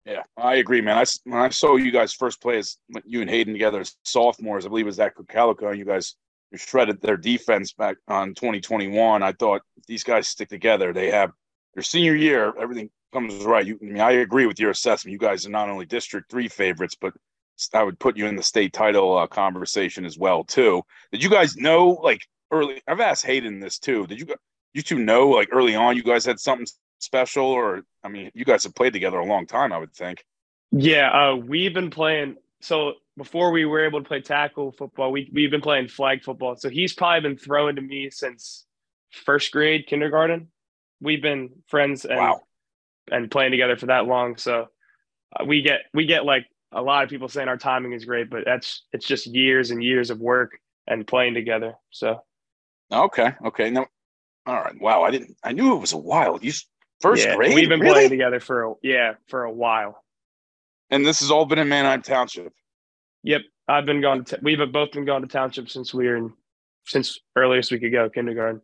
Yeah, 0.04 0.22
I 0.36 0.56
agree, 0.56 0.80
man. 0.80 0.98
I, 0.98 1.04
when 1.24 1.40
I 1.40 1.48
saw 1.48 1.74
you 1.76 1.90
guys 1.90 2.12
first 2.12 2.40
play 2.40 2.58
as 2.58 2.76
you 3.04 3.20
and 3.22 3.30
Hayden 3.30 3.52
together 3.52 3.80
as 3.80 3.96
sophomores, 4.04 4.64
I 4.64 4.68
believe 4.68 4.86
it 4.86 4.86
was 4.86 5.00
at 5.00 5.16
Cocalico, 5.16 5.68
and 5.68 5.78
you 5.78 5.84
guys 5.84 6.14
shredded 6.54 7.00
their 7.02 7.16
defense 7.16 7.72
back 7.72 7.96
on 8.06 8.34
2021. 8.34 9.22
I 9.22 9.32
thought 9.32 9.62
these 9.88 10.04
guys 10.04 10.28
stick 10.28 10.48
together, 10.48 10.92
they 10.92 11.10
have 11.10 11.32
their 11.74 11.82
senior 11.82 12.14
year, 12.14 12.54
everything 12.58 12.88
comes 13.12 13.44
right. 13.44 13.66
You, 13.66 13.78
I 13.82 13.84
mean, 13.84 14.00
I 14.00 14.12
agree 14.12 14.46
with 14.46 14.60
your 14.60 14.70
assessment. 14.70 15.12
You 15.12 15.18
guys 15.18 15.44
are 15.44 15.50
not 15.50 15.68
only 15.68 15.86
District 15.86 16.30
Three 16.30 16.48
favorites, 16.48 16.96
but 17.00 17.12
I 17.74 17.82
would 17.82 17.98
put 17.98 18.16
you 18.16 18.26
in 18.26 18.36
the 18.36 18.42
state 18.42 18.72
title 18.72 19.16
uh, 19.16 19.26
conversation 19.26 20.04
as 20.04 20.18
well 20.18 20.44
too. 20.44 20.82
Did 21.10 21.24
you 21.24 21.30
guys 21.30 21.56
know 21.56 21.98
like 22.02 22.20
early? 22.52 22.82
I've 22.86 23.00
asked 23.00 23.26
Hayden 23.26 23.60
this 23.60 23.78
too. 23.78 24.06
Did 24.06 24.20
you 24.20 24.26
you 24.76 24.82
two 24.82 24.98
know 24.98 25.30
like 25.30 25.48
early 25.52 25.74
on 25.74 25.96
you 25.96 26.02
guys 26.02 26.26
had 26.26 26.38
something 26.38 26.66
special, 26.98 27.46
or 27.46 27.82
I 28.04 28.08
mean, 28.08 28.30
you 28.34 28.44
guys 28.44 28.62
have 28.64 28.74
played 28.74 28.92
together 28.92 29.18
a 29.18 29.24
long 29.24 29.46
time, 29.46 29.72
I 29.72 29.78
would 29.78 29.94
think. 29.94 30.22
Yeah, 30.70 31.10
uh, 31.10 31.36
we've 31.36 31.72
been 31.72 31.90
playing. 31.90 32.36
So 32.60 32.94
before 33.16 33.50
we 33.52 33.64
were 33.64 33.84
able 33.86 34.02
to 34.02 34.06
play 34.06 34.20
tackle 34.20 34.72
football, 34.72 35.10
we 35.12 35.30
we've 35.32 35.50
been 35.50 35.62
playing 35.62 35.88
flag 35.88 36.22
football. 36.22 36.56
So 36.56 36.68
he's 36.68 36.92
probably 36.92 37.26
been 37.26 37.38
throwing 37.38 37.76
to 37.76 37.82
me 37.82 38.10
since 38.10 38.66
first 39.10 39.50
grade, 39.50 39.86
kindergarten. 39.86 40.48
We've 41.00 41.22
been 41.22 41.50
friends 41.68 42.04
and 42.04 42.18
wow. 42.18 42.40
and 43.10 43.30
playing 43.30 43.52
together 43.52 43.76
for 43.76 43.86
that 43.86 44.06
long. 44.06 44.36
So 44.36 44.68
uh, 45.38 45.44
we 45.46 45.62
get 45.62 45.82
we 45.94 46.04
get 46.04 46.26
like 46.26 46.46
a 46.72 46.82
lot 46.82 47.02
of 47.02 47.08
people 47.08 47.28
saying 47.28 47.48
our 47.48 47.56
timing 47.56 47.92
is 47.92 48.04
great, 48.04 48.28
but 48.28 48.44
that's 48.44 48.82
it's 48.92 49.06
just 49.06 49.26
years 49.26 49.70
and 49.70 49.82
years 49.82 50.10
of 50.10 50.20
work 50.20 50.58
and 50.86 51.06
playing 51.06 51.32
together. 51.32 51.74
So 51.90 52.22
okay, 52.92 53.32
okay, 53.46 53.70
no, 53.70 53.86
all 54.46 54.56
right. 54.56 54.80
Wow, 54.80 55.02
I 55.02 55.10
didn't. 55.10 55.36
I 55.42 55.52
knew 55.52 55.74
it 55.74 55.80
was 55.80 55.92
a 55.92 55.98
while. 55.98 56.38
You 56.40 56.52
First 57.00 57.26
yeah, 57.26 57.36
grade? 57.36 57.54
We've 57.54 57.68
been 57.68 57.80
really? 57.80 57.92
playing 57.92 58.10
together 58.10 58.40
for 58.40 58.64
a, 58.64 58.74
yeah 58.82 59.14
for 59.28 59.44
a 59.44 59.52
while. 59.52 60.02
And 60.90 61.04
this 61.04 61.20
has 61.20 61.30
all 61.30 61.44
been 61.44 61.58
in 61.58 61.68
Manheim 61.68 62.02
Township. 62.02 62.52
Yep, 63.22 63.42
I've 63.68 63.86
been 63.86 64.00
gone. 64.00 64.24
To, 64.24 64.38
we've 64.42 64.58
both 64.72 64.92
been 64.92 65.04
gone 65.04 65.22
to 65.22 65.26
township 65.26 65.68
since 65.68 65.92
we 65.92 66.06
were 66.06 66.16
in 66.16 66.32
since 66.86 67.18
earliest 67.34 67.72
we 67.72 67.80
could 67.80 67.92
go 67.92 68.08
kindergarten. 68.08 68.62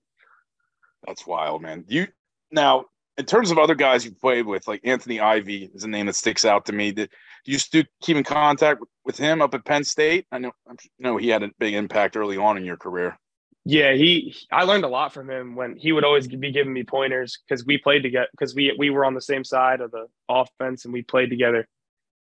That's 1.06 1.26
wild, 1.26 1.62
man. 1.62 1.84
You 1.88 2.06
now 2.50 2.86
in 3.18 3.26
terms 3.26 3.50
of 3.50 3.58
other 3.58 3.74
guys 3.74 4.04
you 4.04 4.12
played 4.12 4.46
with, 4.46 4.66
like 4.66 4.80
Anthony 4.84 5.20
Ivey 5.20 5.70
is 5.74 5.84
a 5.84 5.88
name 5.88 6.06
that 6.06 6.16
sticks 6.16 6.44
out 6.44 6.64
to 6.66 6.72
me. 6.72 6.92
Did 6.92 7.10
you 7.44 7.58
still 7.58 7.84
keep 8.00 8.16
in 8.16 8.24
contact 8.24 8.80
with 9.04 9.18
him 9.18 9.42
up 9.42 9.52
at 9.54 9.64
Penn 9.64 9.84
State? 9.84 10.26
I 10.32 10.38
know, 10.38 10.52
I 10.66 10.74
know 10.98 11.16
he 11.18 11.28
had 11.28 11.42
a 11.42 11.50
big 11.58 11.74
impact 11.74 12.16
early 12.16 12.38
on 12.38 12.56
in 12.56 12.64
your 12.64 12.78
career. 12.78 13.18
Yeah, 13.64 13.92
he. 13.92 14.34
I 14.50 14.64
learned 14.64 14.84
a 14.84 14.88
lot 14.88 15.12
from 15.12 15.30
him 15.30 15.54
when 15.54 15.76
he 15.76 15.92
would 15.92 16.04
always 16.04 16.26
be 16.26 16.50
giving 16.50 16.72
me 16.72 16.82
pointers 16.82 17.38
because 17.46 17.64
we 17.64 17.78
played 17.78 18.02
together 18.02 18.26
because 18.32 18.54
we 18.54 18.74
we 18.76 18.90
were 18.90 19.04
on 19.04 19.14
the 19.14 19.22
same 19.22 19.44
side 19.44 19.80
of 19.80 19.92
the 19.92 20.06
offense 20.28 20.84
and 20.84 20.92
we 20.92 21.02
played 21.02 21.30
together, 21.30 21.68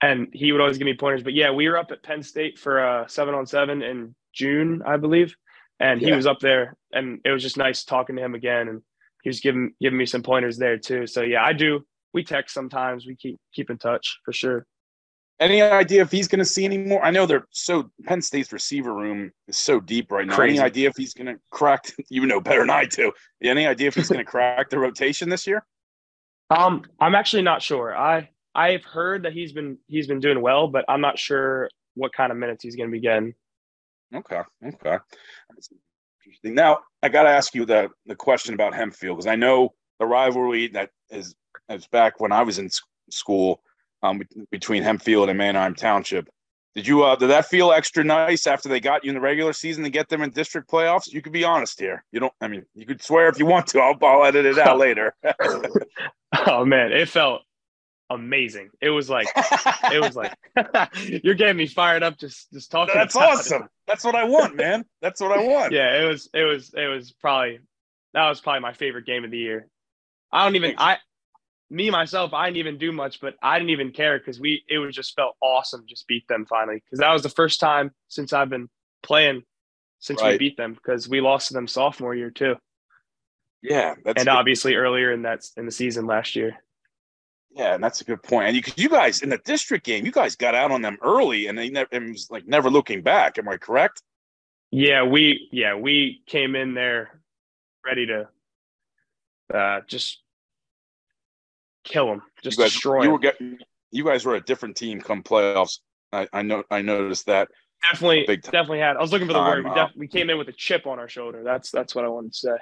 and 0.03 0.29
he 0.33 0.51
would 0.51 0.61
always 0.61 0.79
give 0.79 0.87
me 0.87 0.95
pointers. 0.95 1.23
But 1.23 1.35
yeah, 1.35 1.53
we 1.53 1.69
were 1.69 1.79
up 1.79 1.93
at 1.93 2.03
Penn 2.03 2.25
State 2.25 2.59
for 2.59 2.79
a 2.79 3.05
seven 3.09 3.35
on 3.35 3.47
seven 3.47 3.83
in 3.83 4.17
June, 4.35 4.83
I 4.85 4.97
believe, 4.97 5.37
and 5.79 6.01
he 6.01 6.09
yeah. 6.09 6.17
was 6.17 6.27
up 6.27 6.41
there, 6.41 6.77
and 6.93 7.21
it 7.25 7.31
was 7.31 7.43
just 7.43 7.57
nice 7.57 7.85
talking 7.85 8.17
to 8.17 8.23
him 8.23 8.35
again, 8.35 8.67
and 8.69 8.83
he 9.23 9.29
was 9.29 9.39
giving 9.39 9.75
giving 9.81 9.99
me 9.99 10.07
some 10.07 10.25
pointers 10.25 10.59
there 10.59 10.77
too. 10.77 11.07
So 11.07 11.23
yeah, 11.23 11.45
I 11.45 11.53
do. 11.53 11.85
We 12.13 12.25
text 12.25 12.53
sometimes. 12.53 13.07
We 13.07 13.15
keep 13.15 13.39
keep 13.55 13.71
in 13.71 13.79
touch 13.79 14.19
for 14.25 14.33
sure. 14.33 14.67
Any 15.43 15.61
idea 15.61 16.03
if 16.03 16.13
he's 16.13 16.29
going 16.29 16.39
to 16.39 16.45
see 16.45 16.65
any 16.65 16.79
more? 16.79 17.05
I 17.05 17.11
know 17.11 17.27
they're 17.27 17.49
so 17.51 17.91
Penn 18.05 18.23
State's 18.23 18.53
receiver 18.53 18.95
room 18.95 19.33
is 19.49 19.57
so 19.57 19.81
deep 19.81 20.13
right 20.13 20.25
now. 20.25 20.37
Crazy. 20.37 20.59
Any 20.59 20.65
idea 20.65 20.89
if 20.89 20.95
he's 20.97 21.15
going 21.15 21.27
to 21.27 21.41
crack? 21.51 21.93
You 22.09 22.25
know 22.27 22.41
better 22.41 22.61
than 22.61 22.71
I 22.71 22.85
do. 22.85 23.11
Any 23.43 23.67
idea 23.67 23.89
if 23.89 23.97
he's 23.97 24.09
going 24.09 24.19
to 24.25 24.31
crack 24.31 24.71
the 24.71 24.79
rotation 24.79 25.29
this 25.29 25.47
year? 25.47 25.67
Um, 26.51 26.85
I'm 27.01 27.17
actually 27.17 27.43
not 27.43 27.61
sure. 27.61 27.97
I 27.97 28.31
I've 28.55 28.85
heard 28.85 29.25
that 29.25 29.33
he's 29.33 29.53
been 29.53 29.79
he's 29.89 30.07
been 30.07 30.21
doing 30.21 30.41
well, 30.41 30.69
but 30.69 30.85
I'm 30.89 31.01
not 31.01 31.19
sure 31.19 31.69
what 31.95 32.13
kind 32.13 32.31
of 32.31 32.39
minutes 32.39 32.63
he's 32.63 32.77
going 32.77 32.89
to 32.89 32.93
be 32.93 33.01
getting. 33.01 33.35
Okay, 34.15 34.43
okay. 34.65 34.99
Interesting. 36.25 36.55
Now 36.55 36.79
I 37.03 37.09
got 37.09 37.25
to 37.25 37.31
ask 37.31 37.53
you 37.55 37.65
the 37.65 37.89
the 38.07 38.15
question 38.15 38.55
about 38.55 38.75
Hempfield 38.75 39.17
because 39.17 39.27
I 39.27 39.35
know 39.37 39.71
the 39.99 40.07
rivalry 40.07 40.69
that 40.69 40.91
is 41.11 41.35
is 41.69 41.89
back 41.89 42.21
when 42.21 42.31
I 42.31 42.43
was 42.43 42.61
in 42.61 42.71
school 43.11 43.61
um, 44.03 44.23
between 44.51 44.83
Hempfield 44.83 45.29
and 45.29 45.39
Manheim 45.39 45.75
Township. 45.75 46.29
Did 46.75 46.87
you 46.87 47.03
uh, 47.05 47.17
did 47.17 47.29
that 47.29 47.47
feel 47.47 47.71
extra 47.71 48.03
nice 48.03 48.47
after 48.47 48.69
they 48.69 48.81
got 48.81 49.05
you 49.05 49.11
in 49.11 49.15
the 49.15 49.21
regular 49.21 49.53
season 49.53 49.85
to 49.85 49.91
get 49.91 50.09
them 50.09 50.23
in 50.23 50.31
district 50.31 50.71
playoffs? 50.71 51.13
You 51.13 51.21
could 51.21 51.33
be 51.33 51.45
honest 51.45 51.79
here. 51.79 52.03
You 52.13 52.21
don't. 52.21 52.33
I 52.41 52.49
mean, 52.49 52.65
you 52.75 52.87
could 52.87 53.03
swear 53.03 53.29
if 53.29 53.39
you 53.39 53.45
want 53.45 53.67
to. 53.69 53.81
I'll, 53.81 53.99
I'll 54.03 54.25
edit 54.25 54.47
it 54.47 54.59
out 54.59 54.79
later. 54.79 55.15
oh 56.47 56.65
man, 56.65 56.93
it 56.93 57.11
felt 57.11 57.43
amazing. 58.09 58.71
It 58.81 58.89
was 58.89 59.11
like 59.11 59.27
it 59.37 60.01
was 60.01 60.17
like 60.17 60.35
you're 61.23 61.35
getting 61.35 61.59
me 61.59 61.67
fired 61.67 62.03
up 62.03 62.19
just 62.19 62.51
just 62.53 62.71
talking. 62.71 62.95
That's 62.95 63.17
awesome. 63.17 63.65
It. 63.65 63.69
That's 63.87 64.05
what 64.05 64.15
I 64.15 64.25
want, 64.25 64.57
man. 64.57 64.87
That's 65.03 65.21
what 65.21 65.33
I 65.33 65.45
want. 65.45 65.73
yeah, 65.73 66.03
it 66.03 66.07
was 66.07 66.31
it 66.33 66.45
was 66.45 66.73
it 66.75 66.87
was 66.87 67.13
probably 67.13 67.61
that 68.15 68.29
was 68.31 68.41
probably 68.41 68.61
my 68.61 68.73
favorite 68.73 69.05
game 69.05 69.25
of 69.25 69.31
the 69.31 69.39
year. 69.39 69.67
I 70.33 70.45
don't 70.45 70.57
even 70.57 70.75
I 70.79 70.97
me 71.73 71.91
myself, 71.91 72.35
I 72.35 72.47
didn't 72.47 72.59
even 72.59 72.79
do 72.79 72.93
much, 72.93 73.21
but 73.21 73.35
I 73.43 73.59
didn't 73.59 73.71
even 73.71 73.91
care 73.91 74.19
because 74.19 74.39
we 74.39 74.63
it 74.69 74.79
was 74.79 74.95
just 74.95 75.15
felt 75.17 75.37
awesome 75.41 75.85
just 75.89 76.07
beat 76.07 76.29
them 76.29 76.45
finally 76.47 76.83
because 76.85 77.01
that 77.01 77.13
was 77.13 77.23
the 77.23 77.31
first 77.31 77.61
time 77.61 77.93
since 78.09 78.33
I've 78.33 78.51
been 78.51 78.69
playing 79.03 79.43
since 79.99 80.21
right. 80.21 80.33
we 80.33 80.39
beat 80.39 80.57
them 80.57 80.75
because 80.75 81.09
we 81.09 81.21
lost 81.21 81.49
to 81.49 81.55
them 81.55 81.67
sophomore 81.67 82.15
year 82.15 82.31
too. 82.31 82.57
Yeah, 83.63 83.95
and 84.05 84.17
good. 84.17 84.29
obviously 84.29 84.75
earlier 84.75 85.13
in 85.13 85.23
that 85.23 85.47
in 85.57 85.65
the 85.65 85.73
season 85.73 86.07
last 86.07 86.37
year. 86.37 86.57
Yeah, 87.55 87.75
and 87.75 87.85
that's 87.85 88.01
a 88.01 88.05
good 88.05 88.23
point. 88.23 88.49
And 88.49 88.57
you, 88.57 88.63
you 88.77 88.89
guys 88.89 89.23
in 89.23 89.29
the 89.29 89.39
district 89.39 89.85
game, 89.85 90.05
you 90.05 90.13
guys 90.13 90.37
got 90.37 90.55
out 90.55 90.71
on 90.71 90.83
them 90.83 90.99
early, 91.03 91.47
and 91.47 91.57
they 91.57 91.71
never 91.71 91.89
it 91.91 92.03
was 92.03 92.29
like 92.31 92.47
never 92.47 92.69
looking 92.69 93.03
back. 93.03 93.39
Am 93.39 93.49
I 93.49 93.57
correct? 93.57 94.03
Yeah, 94.71 95.05
we 95.05 95.49
yeah 95.53 95.75
we 95.75 96.23
came 96.27 96.55
in 96.55 96.75
there 96.75 97.21
ready 97.85 98.07
to 98.07 98.29
uh, 99.55 99.81
just 99.87 100.23
kill 101.85 102.07
them, 102.07 102.23
just 102.43 102.59
you 102.59 102.65
guys, 102.65 102.73
destroy. 102.73 103.05
You 103.05 103.11
were 103.11 103.19
getting, 103.19 103.59
you 103.91 104.05
guys 104.05 104.25
were 104.25 104.35
a 104.35 104.41
different 104.41 104.77
team 104.77 105.01
come 105.01 105.23
playoffs. 105.23 105.79
I, 106.13 106.29
I 106.33 106.43
know, 106.43 106.63
I 106.71 106.83
noticed 106.83 107.27
that. 107.27 107.49
Definitely, 107.91 108.37
definitely 108.37 108.79
had. 108.79 108.97
I 108.97 109.01
was 109.01 109.13
looking 109.13 109.27
for 109.27 109.33
the 109.33 109.41
word. 109.41 109.65
We, 109.65 109.75
def- 109.75 109.97
we, 109.97 110.09
came 110.09 110.31
in 110.31 110.39
with 110.39 110.49
a 110.49 110.53
chip 110.53 110.87
on 110.87 111.01
our 111.01 111.09
shoulder. 111.09 111.43
That's 111.43 111.71
that's 111.71 111.95
what 111.95 112.05
I 112.05 112.09
wanted 112.09 112.33
to 112.33 112.39
say. 112.39 112.57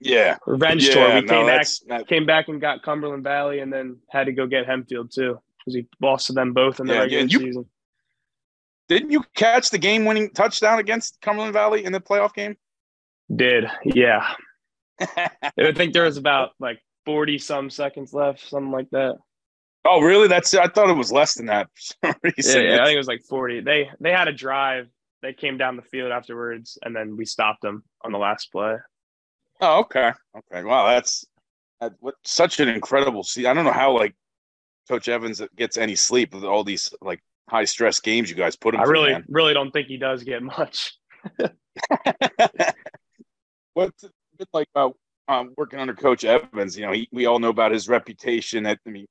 Yeah, 0.00 0.36
revenge 0.46 0.86
yeah, 0.86 0.94
tour. 0.94 1.14
We 1.14 1.20
no, 1.22 1.26
came 1.26 1.46
back, 1.46 1.66
that... 1.88 2.08
came 2.08 2.26
back 2.26 2.48
and 2.48 2.60
got 2.60 2.82
Cumberland 2.82 3.24
Valley, 3.24 3.60
and 3.60 3.72
then 3.72 3.98
had 4.10 4.26
to 4.26 4.32
go 4.32 4.46
get 4.46 4.66
Hempfield 4.66 5.12
too 5.12 5.40
because 5.58 5.74
we 5.74 5.86
lost 6.00 6.28
to 6.28 6.34
them 6.34 6.52
both 6.52 6.78
in 6.78 6.86
the 6.86 6.94
yeah, 6.94 7.00
regular 7.00 7.24
you, 7.24 7.38
season. 7.38 7.66
Didn't 8.88 9.10
you 9.10 9.24
catch 9.34 9.70
the 9.70 9.78
game-winning 9.78 10.30
touchdown 10.30 10.78
against 10.78 11.20
Cumberland 11.22 11.54
Valley 11.54 11.84
in 11.84 11.92
the 11.92 12.00
playoff 12.00 12.34
game? 12.34 12.56
Did 13.34 13.64
yeah. 13.84 14.34
I 15.00 15.72
think 15.74 15.94
there 15.94 16.04
was 16.04 16.18
about 16.18 16.50
like 16.60 16.78
40 17.04 17.38
some 17.38 17.70
seconds 17.70 18.12
left, 18.12 18.48
something 18.48 18.72
like 18.72 18.90
that. 18.90 19.16
Oh, 19.86 20.00
really? 20.00 20.28
That's 20.28 20.54
I 20.54 20.68
thought 20.68 20.88
it 20.88 20.96
was 20.96 21.12
less 21.12 21.34
than 21.34 21.46
that 21.46 21.68
for 21.74 21.80
some 22.06 22.14
reason. 22.22 22.62
Yeah, 22.62 22.76
yeah, 22.76 22.82
I 22.82 22.86
think 22.86 22.94
it 22.94 22.98
was 22.98 23.06
like 23.06 23.22
40. 23.28 23.60
They 23.60 23.90
they 24.00 24.12
had 24.12 24.28
a 24.28 24.32
drive. 24.32 24.88
They 25.22 25.32
came 25.32 25.56
down 25.56 25.76
the 25.76 25.82
field 25.82 26.12
afterwards, 26.12 26.78
and 26.82 26.94
then 26.94 27.16
we 27.16 27.24
stopped 27.24 27.62
them 27.62 27.82
on 28.02 28.12
the 28.12 28.18
last 28.18 28.52
play. 28.52 28.76
Oh, 29.60 29.80
okay, 29.80 30.12
okay. 30.36 30.64
Wow, 30.64 30.86
that's 30.88 31.24
that, 31.80 31.92
what 32.00 32.14
such 32.24 32.60
an 32.60 32.68
incredible 32.68 33.22
see. 33.22 33.46
I 33.46 33.54
don't 33.54 33.64
know 33.64 33.72
how 33.72 33.96
like 33.96 34.14
Coach 34.88 35.08
Evans 35.08 35.40
gets 35.56 35.78
any 35.78 35.94
sleep 35.94 36.34
with 36.34 36.44
all 36.44 36.64
these 36.64 36.92
like 37.00 37.20
high 37.48 37.64
stress 37.64 38.00
games 38.00 38.28
you 38.30 38.36
guys 38.36 38.56
put 38.56 38.74
him. 38.74 38.80
I 38.80 38.84
really, 38.84 39.12
man. 39.12 39.24
really 39.28 39.54
don't 39.54 39.70
think 39.70 39.88
he 39.88 39.96
does 39.96 40.22
get 40.22 40.42
much. 40.42 40.98
What's 43.74 44.04
it 44.04 44.12
like 44.52 44.68
about 44.74 44.96
um, 45.28 45.54
working 45.56 45.78
under 45.78 45.94
Coach 45.94 46.24
Evans, 46.24 46.76
you 46.76 46.84
know, 46.86 46.92
he, 46.92 47.08
we 47.12 47.26
all 47.26 47.38
know 47.38 47.48
about 47.48 47.72
his 47.72 47.88
reputation. 47.88 48.66
At, 48.66 48.78
I 48.86 48.90
mean, 48.90 49.06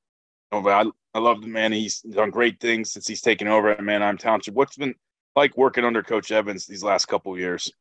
I, 0.52 0.86
I 1.14 1.20
love 1.20 1.42
the 1.42 1.48
man. 1.48 1.72
He's 1.72 2.02
done 2.02 2.30
great 2.30 2.60
things 2.60 2.92
since 2.92 3.08
he's 3.08 3.22
taken 3.22 3.48
over 3.48 3.70
at 3.70 3.84
Manheim 3.84 4.18
Township. 4.18 4.54
What's 4.54 4.78
been 4.78 4.96
like 5.36 5.58
working 5.58 5.86
under 5.86 6.04
Coach 6.04 6.32
Evans 6.32 6.66
these 6.66 6.84
last 6.84 7.06
couple 7.08 7.38
years? 7.38 7.72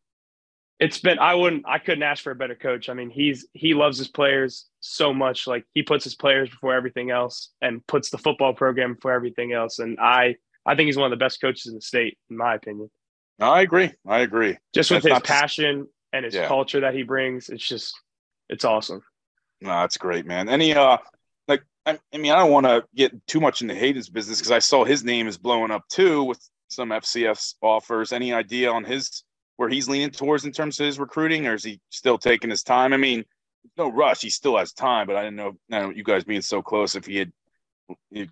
It's 0.80 0.98
been 0.98 1.18
I 1.18 1.34
wouldn't 1.34 1.64
I 1.66 1.78
couldn't 1.78 2.02
ask 2.02 2.24
for 2.24 2.32
a 2.32 2.34
better 2.34 2.56
coach. 2.56 2.88
I 2.88 2.94
mean, 2.94 3.10
he's 3.10 3.46
he 3.52 3.72
loves 3.74 3.98
his 3.98 4.08
players 4.08 4.66
so 4.80 5.14
much. 5.14 5.46
Like 5.46 5.64
he 5.74 5.82
puts 5.82 6.02
his 6.02 6.16
players 6.16 6.50
before 6.50 6.74
everything 6.74 7.10
else 7.10 7.50
and 7.60 7.86
puts 7.86 8.10
the 8.10 8.18
football 8.18 8.52
program 8.52 8.94
before 8.94 9.12
everything 9.12 9.52
else. 9.52 9.78
And 9.78 9.98
I 10.00 10.36
I 10.66 10.74
think 10.74 10.86
he's 10.86 10.96
one 10.96 11.12
of 11.12 11.16
the 11.16 11.22
best 11.22 11.40
coaches 11.40 11.66
in 11.66 11.74
the 11.74 11.80
state, 11.80 12.18
in 12.30 12.36
my 12.36 12.54
opinion. 12.54 12.90
I 13.38 13.60
agree. 13.60 13.92
I 14.06 14.20
agree. 14.20 14.56
Just 14.74 14.90
with 14.90 15.04
That's 15.04 15.14
his 15.14 15.22
passion 15.22 15.86
and 16.12 16.24
his 16.24 16.34
Yeah. 16.34 16.48
culture 16.48 16.80
that 16.80 16.94
he 16.94 17.02
brings, 17.02 17.48
it's 17.48 17.66
just 17.66 17.94
it's 18.48 18.64
awesome. 18.64 19.02
No, 19.60 19.70
that's 19.70 19.96
great, 19.96 20.26
man. 20.26 20.48
Any 20.48 20.74
uh, 20.74 20.98
like 21.48 21.62
I, 21.86 21.98
I 22.12 22.18
mean, 22.18 22.32
I 22.32 22.38
don't 22.38 22.50
want 22.50 22.66
to 22.66 22.84
get 22.94 23.26
too 23.26 23.40
much 23.40 23.62
into 23.62 23.74
Hayden's 23.74 24.08
business 24.08 24.38
because 24.38 24.50
I 24.50 24.58
saw 24.58 24.84
his 24.84 25.04
name 25.04 25.28
is 25.28 25.38
blowing 25.38 25.70
up 25.70 25.86
too 25.88 26.24
with 26.24 26.40
some 26.68 26.90
FCS 26.90 27.54
offers. 27.62 28.12
Any 28.12 28.32
idea 28.32 28.70
on 28.70 28.84
his 28.84 29.24
where 29.56 29.68
he's 29.68 29.88
leaning 29.88 30.10
towards 30.10 30.44
in 30.44 30.52
terms 30.52 30.80
of 30.80 30.86
his 30.86 30.98
recruiting, 30.98 31.46
or 31.46 31.54
is 31.54 31.64
he 31.64 31.80
still 31.90 32.18
taking 32.18 32.50
his 32.50 32.62
time? 32.62 32.92
I 32.92 32.96
mean, 32.96 33.24
no 33.76 33.90
rush. 33.90 34.22
He 34.22 34.30
still 34.30 34.56
has 34.58 34.72
time, 34.72 35.06
but 35.06 35.16
I 35.16 35.22
didn't 35.22 35.36
know. 35.36 35.56
Now 35.68 35.90
you 35.90 36.02
guys 36.02 36.24
being 36.24 36.42
so 36.42 36.62
close, 36.62 36.94
if 36.94 37.06
he 37.06 37.16
had 37.16 37.32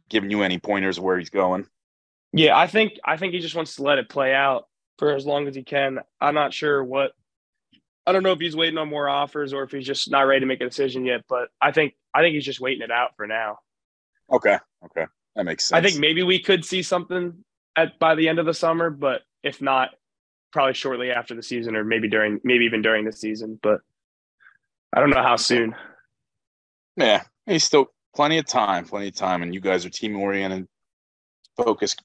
given 0.08 0.30
you 0.30 0.42
any 0.42 0.58
pointers 0.58 0.98
where 0.98 1.18
he's 1.18 1.30
going. 1.30 1.66
Yeah, 2.32 2.56
I 2.56 2.66
think 2.66 2.94
I 3.04 3.16
think 3.16 3.34
he 3.34 3.40
just 3.40 3.54
wants 3.54 3.76
to 3.76 3.82
let 3.82 3.98
it 3.98 4.08
play 4.08 4.34
out 4.34 4.68
for 4.98 5.14
as 5.14 5.26
long 5.26 5.48
as 5.48 5.54
he 5.54 5.62
can. 5.62 6.00
I'm 6.20 6.34
not 6.34 6.54
sure 6.54 6.82
what 6.82 7.12
I 8.10 8.12
don't 8.12 8.24
know 8.24 8.32
if 8.32 8.40
he's 8.40 8.56
waiting 8.56 8.76
on 8.76 8.88
more 8.88 9.08
offers 9.08 9.52
or 9.52 9.62
if 9.62 9.70
he's 9.70 9.86
just 9.86 10.10
not 10.10 10.22
ready 10.22 10.40
to 10.40 10.46
make 10.46 10.60
a 10.60 10.64
decision 10.64 11.04
yet, 11.04 11.22
but 11.28 11.48
I 11.60 11.70
think 11.70 11.94
I 12.12 12.22
think 12.22 12.34
he's 12.34 12.44
just 12.44 12.60
waiting 12.60 12.82
it 12.82 12.90
out 12.90 13.16
for 13.16 13.28
now. 13.28 13.60
Okay, 14.32 14.58
okay, 14.84 15.06
that 15.36 15.44
makes 15.44 15.66
sense. 15.66 15.78
I 15.78 15.88
think 15.88 16.00
maybe 16.00 16.24
we 16.24 16.40
could 16.40 16.64
see 16.64 16.82
something 16.82 17.44
at 17.76 17.98
by 18.00 18.16
the 18.16 18.28
end 18.28 18.40
of 18.40 18.46
the 18.46 18.54
summer, 18.54 18.90
but 18.90 19.22
if 19.44 19.62
not, 19.62 19.90
probably 20.52 20.74
shortly 20.74 21.12
after 21.12 21.36
the 21.36 21.42
season 21.42 21.76
or 21.76 21.84
maybe 21.84 22.08
during 22.08 22.40
maybe 22.42 22.64
even 22.64 22.82
during 22.82 23.04
the 23.04 23.12
season, 23.12 23.60
but 23.62 23.80
I 24.92 24.98
don't 24.98 25.10
know 25.10 25.22
how 25.22 25.36
soon. 25.36 25.76
Yeah, 26.96 27.22
he's 27.46 27.62
still 27.62 27.92
plenty 28.16 28.38
of 28.38 28.46
time, 28.46 28.86
plenty 28.86 29.06
of 29.06 29.14
time, 29.14 29.42
and 29.42 29.54
you 29.54 29.60
guys 29.60 29.86
are 29.86 29.90
team 29.90 30.16
oriented, 30.16 30.66
focused 31.56 32.02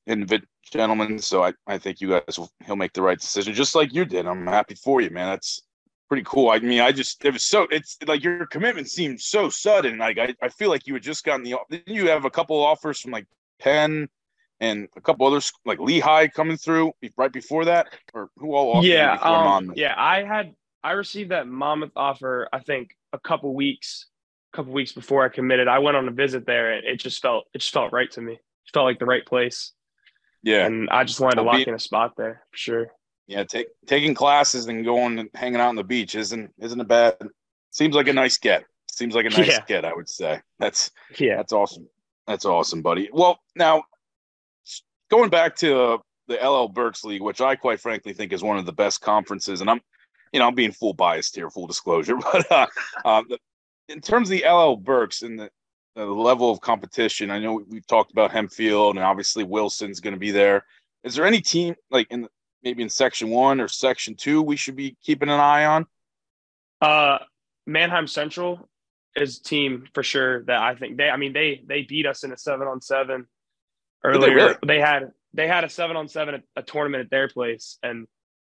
gentlemen. 0.72 1.20
So 1.20 1.44
I, 1.44 1.54
I 1.68 1.78
think 1.78 2.02
you 2.02 2.10
guys 2.10 2.38
will 2.38 2.50
he'll 2.66 2.76
make 2.76 2.94
the 2.94 3.02
right 3.02 3.20
decision, 3.20 3.54
just 3.54 3.76
like 3.76 3.94
you 3.94 4.06
did. 4.06 4.26
I'm 4.26 4.46
happy 4.48 4.76
for 4.76 5.02
you, 5.02 5.10
man. 5.10 5.30
That's 5.30 5.62
pretty 6.08 6.24
cool. 6.26 6.50
I 6.50 6.60
mean, 6.60 6.82
I 6.82 6.92
just 6.92 7.24
it 7.26 7.34
was 7.34 7.44
so 7.44 7.68
it's 7.72 7.98
like 8.06 8.24
your 8.24 8.46
commitment 8.48 8.90
seemed 8.90 9.20
so 9.22 9.50
sudden. 9.50 9.98
Like 9.98 10.18
I, 10.18 10.36
I 10.42 10.50
feel 10.50 10.70
like 10.70 10.88
you 10.88 10.94
had 10.94 11.04
just 11.04 11.24
gotten 11.24 11.44
the 11.44 11.56
didn't 11.70 11.94
you 11.96 12.08
have 12.10 12.26
a 12.26 12.30
couple 12.30 12.58
offers 12.64 13.00
from 13.00 13.12
like 13.12 13.26
Penn 13.60 14.08
and 14.60 14.88
a 14.96 15.02
couple 15.02 15.26
others 15.28 15.52
like 15.66 15.80
Lehigh 15.80 16.28
coming 16.28 16.58
through 16.58 16.94
right 17.18 17.32
before 17.34 17.66
that, 17.66 17.88
or 18.14 18.30
who 18.38 18.54
all 18.54 18.72
offered 18.74 18.88
Yeah, 18.88 19.14
um, 19.22 19.74
yeah, 19.76 19.94
I 19.98 20.24
had 20.24 20.54
I 20.84 20.92
received 20.92 21.32
that 21.32 21.48
Monmouth 21.48 21.92
offer 21.96 22.48
I 22.54 22.60
think 22.60 22.90
a 23.14 23.20
couple 23.20 23.54
weeks 23.54 24.06
a 24.54 24.58
couple 24.58 24.72
weeks 24.74 24.92
before 24.94 25.26
I 25.26 25.30
committed. 25.30 25.68
I 25.68 25.80
went 25.80 25.98
on 25.98 26.08
a 26.08 26.12
visit 26.12 26.46
there 26.46 26.72
and 26.74 26.86
it 26.86 26.98
just 27.00 27.22
felt 27.22 27.46
it 27.54 27.60
just 27.60 27.74
felt 27.74 27.92
right 27.92 28.10
to 28.12 28.22
me. 28.22 28.34
It 28.34 28.40
felt 28.74 28.86
like 28.86 29.00
the 29.00 29.06
right 29.06 29.26
place. 29.26 29.74
yeah. 30.44 30.66
And 30.66 30.90
I 30.90 31.04
just 31.04 31.20
wanted 31.20 31.36
to 31.38 31.44
Well, 31.44 31.54
lock 31.56 31.66
be- 31.66 31.70
in 31.70 31.76
a 31.76 31.80
spot 31.80 32.14
there 32.18 32.44
for 32.52 32.58
sure. 32.58 32.88
Yeah, 33.28 33.44
take, 33.44 33.68
taking 33.88 34.14
classes 34.14 34.68
and 34.68 34.86
going 34.86 35.18
and 35.20 35.30
hanging 35.34 35.60
out 35.60 35.70
on 35.70 35.76
the 35.76 35.84
beach 35.84 36.16
isn't 36.16 36.52
isn't 36.60 36.80
a 36.80 36.84
bad. 36.86 37.16
Seems 37.72 37.96
like 37.96 38.08
a 38.08 38.14
nice 38.14 38.38
get. 38.38 38.66
Seems 38.92 39.16
like 39.16 39.26
a 39.26 39.30
nice 39.30 39.48
Yeah. 39.48 39.60
get. 39.68 39.86
I 39.86 39.94
would 39.94 40.08
say 40.10 40.42
that's 40.60 40.92
Yeah. 41.18 41.38
that's 41.38 41.54
awesome. 41.54 41.88
That's 42.28 42.46
awesome, 42.46 42.82
buddy. 42.82 43.10
Well, 43.12 43.40
now 43.56 43.84
going 45.12 45.30
back 45.30 45.56
to 45.58 45.80
uh, 45.82 45.98
the 46.28 46.36
LL 46.36 46.68
Burks 46.68 47.04
League, 47.04 47.22
which 47.22 47.42
I 47.42 47.56
quite 47.56 47.80
frankly 47.80 48.14
think 48.14 48.34
is 48.34 48.44
one 48.44 48.58
of 48.58 48.66
the 48.66 48.74
best 48.74 49.02
conferences, 49.02 49.62
and 49.62 49.70
I'm, 49.70 49.82
you 50.32 50.40
know, 50.40 50.48
I'm 50.48 50.56
being 50.56 50.72
full 50.72 50.94
biased 50.94 51.36
here, 51.36 51.50
full 51.50 51.68
disclosure, 51.68 52.16
but 52.32 52.52
uh, 52.52 52.68
uh, 53.04 53.24
in 53.90 54.02
terms 54.02 54.30
of 54.32 54.38
the 54.38 54.46
LL 54.50 54.76
Burks 54.76 55.22
and 55.22 55.40
the, 55.40 55.50
the 55.96 56.06
level 56.06 56.52
of 56.52 56.62
competition, 56.62 57.30
I 57.32 57.40
know 57.40 57.54
we, 57.54 57.64
we've 57.70 57.88
talked 57.88 58.12
about 58.12 58.32
Hempfield 58.32 58.92
and 58.92 59.00
obviously 59.00 59.44
Wilson's 59.44 60.00
going 60.00 60.14
to 60.16 60.20
be 60.20 60.32
there. 60.32 60.66
Is 61.04 61.14
there 61.16 61.26
any 61.26 61.40
team 61.42 61.76
like 61.92 62.08
in 62.10 62.22
the, 62.24 62.30
maybe 62.66 62.84
in 62.84 62.90
Section 62.90 63.30
One 63.30 63.62
or 63.62 63.68
Section 63.70 64.16
Two 64.16 64.42
we 64.42 64.58
should 64.58 64.76
be 64.76 64.98
keeping 65.04 65.30
an 65.30 65.40
eye 65.40 65.66
on? 65.66 65.86
Uh 66.82 67.20
Manheim 67.66 68.08
Central 68.08 68.68
is 69.16 69.40
a 69.40 69.44
team 69.44 69.86
for 69.94 70.04
sure 70.04 70.44
that 70.44 70.58
I 70.62 70.76
think 70.76 70.98
they 70.98 71.10
I 71.10 71.16
mean 71.16 71.32
they 71.32 71.62
they 71.66 71.84
beat 71.84 72.06
us 72.06 72.24
in 72.24 72.34
a 72.34 72.38
7 72.38 72.68
on 72.68 72.82
7 72.82 73.18
Did 73.18 73.26
they 74.04 74.10
earlier. 74.10 74.36
really? 74.36 74.56
They 74.66 74.80
had 74.80 75.12
they 75.34 75.48
had 75.48 75.64
a 75.64 75.70
7 75.70 75.96
on 75.96 76.10
7 76.10 76.36
at 76.36 76.44
a 76.58 76.64
tournament 76.64 77.06
at 77.06 77.10
their 77.12 77.30
place 77.30 77.78
and 77.82 78.08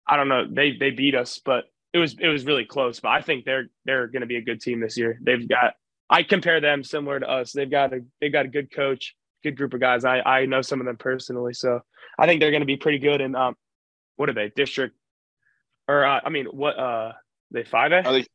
I 0.05 0.17
don't 0.17 0.27
know, 0.27 0.45
they 0.51 0.75
they 0.77 0.89
beat 0.89 1.15
us 1.15 1.39
but 1.43 1.65
it 1.93 1.97
was 1.97 2.15
it 2.19 2.27
was 2.27 2.45
really 2.45 2.65
close, 2.65 2.99
but 2.99 3.09
I 3.09 3.21
think 3.21 3.45
they're 3.45 3.69
they're 3.85 4.07
going 4.07 4.21
to 4.21 4.27
be 4.27 4.35
a 4.37 4.41
good 4.43 4.61
team 4.61 4.79
this 4.79 4.97
year. 4.97 5.17
They've 5.23 5.47
got 5.47 5.73
I 6.09 6.23
compare 6.23 6.59
them 6.61 6.83
similar 6.83 7.19
to 7.19 7.27
us. 7.29 7.51
They've 7.51 7.69
got 7.69 7.93
a 7.93 8.01
they've 8.21 8.31
got 8.31 8.45
a 8.45 8.49
good 8.49 8.71
coach, 8.71 9.15
good 9.43 9.57
group 9.57 9.73
of 9.73 9.79
guys. 9.79 10.05
I 10.05 10.19
I 10.19 10.45
know 10.45 10.61
some 10.61 10.79
of 10.79 10.85
them 10.85 10.97
personally, 10.97 11.53
so 11.53 11.79
I 12.19 12.27
think 12.27 12.41
they're 12.41 12.51
going 12.51 12.61
to 12.61 12.67
be 12.67 12.77
pretty 12.77 12.99
good 12.99 13.21
and 13.21 13.35
um 13.35 13.55
what 14.19 14.27
are 14.29 14.33
they? 14.33 14.51
District 14.53 14.93
or 15.87 16.05
uh, 16.05 16.19
I 16.25 16.29
mean, 16.29 16.45
what 16.47 16.77
uh 16.77 17.13
they 17.51 17.63
5A? 17.63 18.05
Are 18.05 18.11
they? 18.11 18.25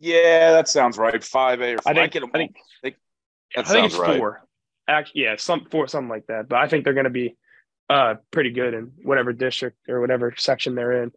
Yeah, 0.00 0.50
that 0.52 0.68
sounds 0.68 0.98
right. 0.98 1.22
Five 1.22 1.60
A 1.60 1.74
or 1.74 1.78
I 1.86 1.94
think 1.94 2.16
'em 2.16 2.24
I 2.34 2.38
think 2.38 2.56
That 2.82 2.94
I 3.56 3.62
think 3.62 3.66
sounds 3.66 3.94
it's 3.94 4.00
right. 4.00 4.18
four. 4.18 4.42
Actually, 4.88 5.22
yeah, 5.22 5.36
some 5.36 5.66
four, 5.70 5.86
something 5.86 6.08
like 6.08 6.26
that. 6.26 6.48
But 6.48 6.58
I 6.58 6.66
think 6.68 6.82
they're 6.84 6.94
going 6.94 7.04
to 7.04 7.10
be 7.10 7.36
uh 7.88 8.16
pretty 8.32 8.50
good 8.50 8.74
in 8.74 8.92
whatever 9.04 9.32
district 9.32 9.76
or 9.88 10.00
whatever 10.00 10.34
section 10.36 10.74
they're 10.74 11.02
in. 11.04 11.12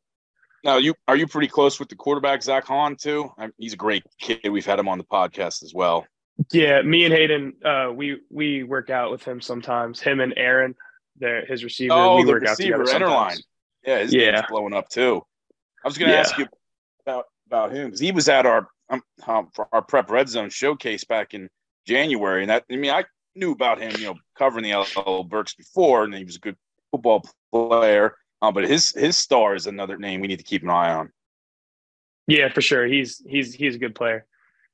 Now, 0.63 0.77
you 0.77 0.93
are 1.07 1.15
you 1.15 1.25
pretty 1.25 1.47
close 1.47 1.79
with 1.79 1.89
the 1.89 1.95
quarterback 1.95 2.43
Zach 2.43 2.65
Hahn 2.65 2.95
too? 2.95 3.31
I, 3.37 3.49
he's 3.57 3.73
a 3.73 3.77
great 3.77 4.03
kid. 4.19 4.47
We've 4.49 4.65
had 4.65 4.77
him 4.77 4.87
on 4.87 4.99
the 4.99 5.03
podcast 5.03 5.63
as 5.63 5.73
well. 5.73 6.05
Yeah, 6.51 6.81
me 6.83 7.05
and 7.05 7.13
Hayden, 7.13 7.53
uh, 7.65 7.91
we 7.93 8.21
we 8.29 8.63
work 8.63 8.89
out 8.91 9.11
with 9.11 9.23
him 9.23 9.41
sometimes. 9.41 9.99
Him 10.01 10.19
and 10.21 10.33
Aaron, 10.37 10.75
their 11.17 11.45
his 11.45 11.63
receiver, 11.63 11.93
Oh, 11.93 12.15
we 12.17 12.23
the 12.23 12.31
work 12.31 12.43
out 12.45 12.57
receiver, 12.57 12.77
together 12.79 12.95
Enterline. 13.05 13.29
sometimes. 13.31 13.43
Yeah, 13.85 13.99
his 13.99 14.13
Yeah. 14.13 14.31
name's 14.31 14.45
blowing 14.49 14.73
up 14.73 14.89
too. 14.89 15.25
I 15.83 15.87
was 15.87 15.97
going 15.97 16.09
to 16.09 16.15
Yeah. 16.15 16.21
ask 16.21 16.37
you 16.37 16.47
about 17.05 17.25
about 17.47 17.71
him 17.73 17.87
because 17.87 17.99
he 17.99 18.11
was 18.11 18.29
at 18.29 18.45
our 18.45 18.67
um, 18.89 19.01
um, 19.27 19.51
our 19.71 19.81
prep 19.81 20.09
red 20.09 20.29
zone 20.29 20.49
showcase 20.49 21.03
back 21.03 21.33
in 21.33 21.49
January, 21.87 22.41
and 22.43 22.49
that 22.49 22.65
I 22.71 22.75
mean 22.75 22.91
I 22.91 23.05
knew 23.35 23.51
about 23.51 23.79
him, 23.81 23.91
you 23.97 24.05
know, 24.05 24.15
covering 24.37 24.63
the 24.63 24.73
LL 24.73 25.23
Burks 25.23 25.53
before, 25.55 26.03
and 26.03 26.13
he 26.13 26.23
was 26.23 26.35
a 26.35 26.39
good 26.39 26.57
football 26.91 27.25
player. 27.51 28.15
Uh, 28.41 28.51
but 28.51 28.63
his 28.67 28.91
his 28.91 29.17
star 29.17 29.55
is 29.55 29.67
another 29.67 29.97
name 29.97 30.21
we 30.21 30.27
need 30.27 30.39
to 30.39 30.43
keep 30.45 30.63
an 30.63 30.69
eye 30.69 30.93
on. 30.93 31.11
Yeah, 32.27 32.49
for 32.53 32.61
sure. 32.61 32.85
He's 32.85 33.21
he's 33.25 33.53
he's 33.53 33.75
a 33.75 33.79
good 33.79 33.95
player. 33.95 34.25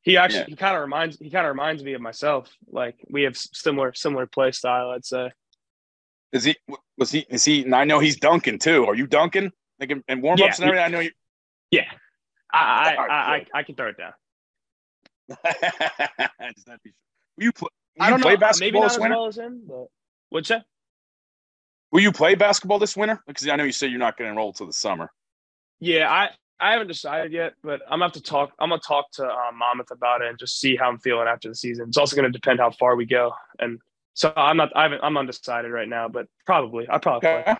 He 0.01 0.17
actually 0.17 0.39
Yeah. 0.41 0.45
he 0.49 0.55
kind 0.55 0.75
of 0.75 0.81
reminds 0.81 1.17
he 1.17 1.29
kind 1.29 1.45
of 1.45 1.51
reminds 1.51 1.83
me 1.83 1.93
of 1.93 2.01
myself. 2.01 2.49
Like 2.69 2.95
we 3.09 3.23
have 3.23 3.35
similar 3.37 3.93
similar 3.93 4.25
play 4.27 4.51
style. 4.51 4.89
I'd 4.91 5.05
say. 5.05 5.31
Is 6.31 6.43
he 6.43 6.55
was 6.97 7.11
he 7.11 7.25
is 7.29 7.45
he? 7.45 7.63
And 7.63 7.73
I 7.75 7.83
know 7.83 7.99
he's 7.99 8.17
dunking 8.17 8.59
too. 8.59 8.85
Are 8.85 8.95
you 8.95 9.07
dunking? 9.07 9.51
Like 9.79 9.91
in, 9.91 10.03
in 10.07 10.21
warm 10.21 10.41
ups 10.41 10.59
Yeah, 10.59 10.65
and 10.65 10.75
everything. 10.75 10.85
I 10.85 10.87
know 10.89 10.99
you. 10.99 11.11
Yeah, 11.71 11.85
I 12.51 12.59
I, 12.59 12.95
I, 12.95 13.35
I. 13.35 13.45
I 13.55 13.63
can 13.63 13.75
throw 13.75 13.89
it 13.89 13.97
down. 13.97 14.13
Does 15.29 16.63
that 16.65 16.81
be- 16.83 16.93
Will 17.37 17.43
you 17.45 17.51
play? 17.51 17.69
Will 17.99 18.05
I 18.05 18.09
don't 18.09 18.21
play 18.21 18.35
know. 18.35 18.49
Maybe 18.59 18.79
basketball 18.79 18.81
not 18.81 18.87
this 18.87 18.95
as 18.95 18.99
winter? 19.01 19.15
well 19.15 19.27
as 19.27 19.37
him, 19.37 19.61
but 19.67 19.87
what's 20.29 20.49
that? 20.49 20.65
Will 21.91 22.01
you 22.01 22.11
play 22.11 22.35
basketball 22.35 22.79
this 22.79 22.97
winter? 22.97 23.21
Because 23.27 23.47
I 23.47 23.55
know 23.55 23.63
you 23.63 23.71
said 23.71 23.89
you're 23.91 23.99
not 23.99 24.17
going 24.17 24.27
to 24.27 24.31
enroll 24.31 24.51
till 24.53 24.67
the 24.67 24.73
summer. 24.73 25.11
Yeah, 25.79 26.09
I 26.11 26.29
I 26.59 26.71
haven't 26.71 26.87
decided 26.87 27.31
yet, 27.31 27.53
but 27.63 27.81
I'm 27.83 27.99
gonna 27.99 28.05
have 28.05 28.13
to 28.13 28.21
talk. 28.21 28.51
I'm 28.59 28.69
gonna 28.69 28.81
talk 28.81 29.11
to 29.13 29.25
um, 29.25 29.57
Monmouth 29.57 29.91
about 29.91 30.21
it 30.21 30.29
and 30.29 30.39
just 30.39 30.59
see 30.59 30.75
how 30.75 30.89
I'm 30.89 30.99
feeling 30.99 31.27
after 31.27 31.47
the 31.49 31.55
season. 31.55 31.87
It's 31.87 31.97
also 31.97 32.15
gonna 32.15 32.31
depend 32.31 32.59
how 32.59 32.71
far 32.71 32.95
we 32.95 33.05
go, 33.05 33.33
and 33.59 33.79
so 34.17 34.33
I'm 34.35 34.57
not. 34.57 34.75
I. 34.75 34.85
I'm 34.85 35.15
undecided 35.15 35.71
right 35.71 35.87
now, 35.87 36.09
but 36.09 36.25
probably. 36.43 36.87
I 36.89 36.97
probably. 36.97 37.29
Okay. 37.29 37.55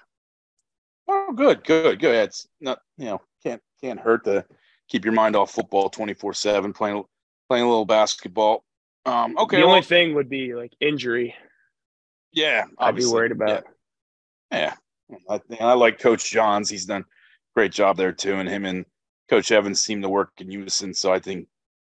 Oh, 1.07 1.31
good, 1.35 1.63
good, 1.63 1.99
good. 1.99 2.15
It's 2.15 2.47
not 2.59 2.79
you 2.97 3.05
know 3.05 3.21
can't 3.43 3.61
can't 3.79 3.99
hurt 3.99 4.23
to 4.23 4.43
keep 4.89 5.05
your 5.05 5.13
mind 5.13 5.35
off 5.35 5.51
football 5.51 5.87
twenty 5.87 6.15
four 6.15 6.33
seven 6.33 6.73
playing 6.73 7.03
playing 7.47 7.63
a 7.63 7.67
little 7.69 7.85
basketball. 7.85 8.65
Um, 9.05 9.37
okay, 9.37 9.57
the 9.57 9.67
well, 9.67 9.75
only 9.75 9.83
thing 9.83 10.15
would 10.15 10.29
be 10.29 10.55
like 10.55 10.73
injury. 10.81 11.35
yeah, 12.33 12.63
I'd 12.79 12.95
be 12.95 13.05
worried 13.05 13.33
about. 13.33 13.63
Yeah, 14.51 14.73
yeah. 15.11 15.17
I, 15.29 15.39
I 15.59 15.73
like 15.73 15.99
Coach 15.99 16.31
Johns. 16.31 16.71
He's 16.71 16.87
done 16.87 17.01
a 17.01 17.05
great 17.55 17.71
job 17.71 17.97
there 17.97 18.13
too, 18.13 18.33
and 18.33 18.49
him 18.49 18.65
and 18.65 18.83
Coach 19.29 19.51
Evans 19.51 19.81
seem 19.81 20.01
to 20.01 20.09
work 20.09 20.31
in 20.39 20.49
unison. 20.49 20.91
So 20.95 21.13
I 21.13 21.19
think 21.19 21.47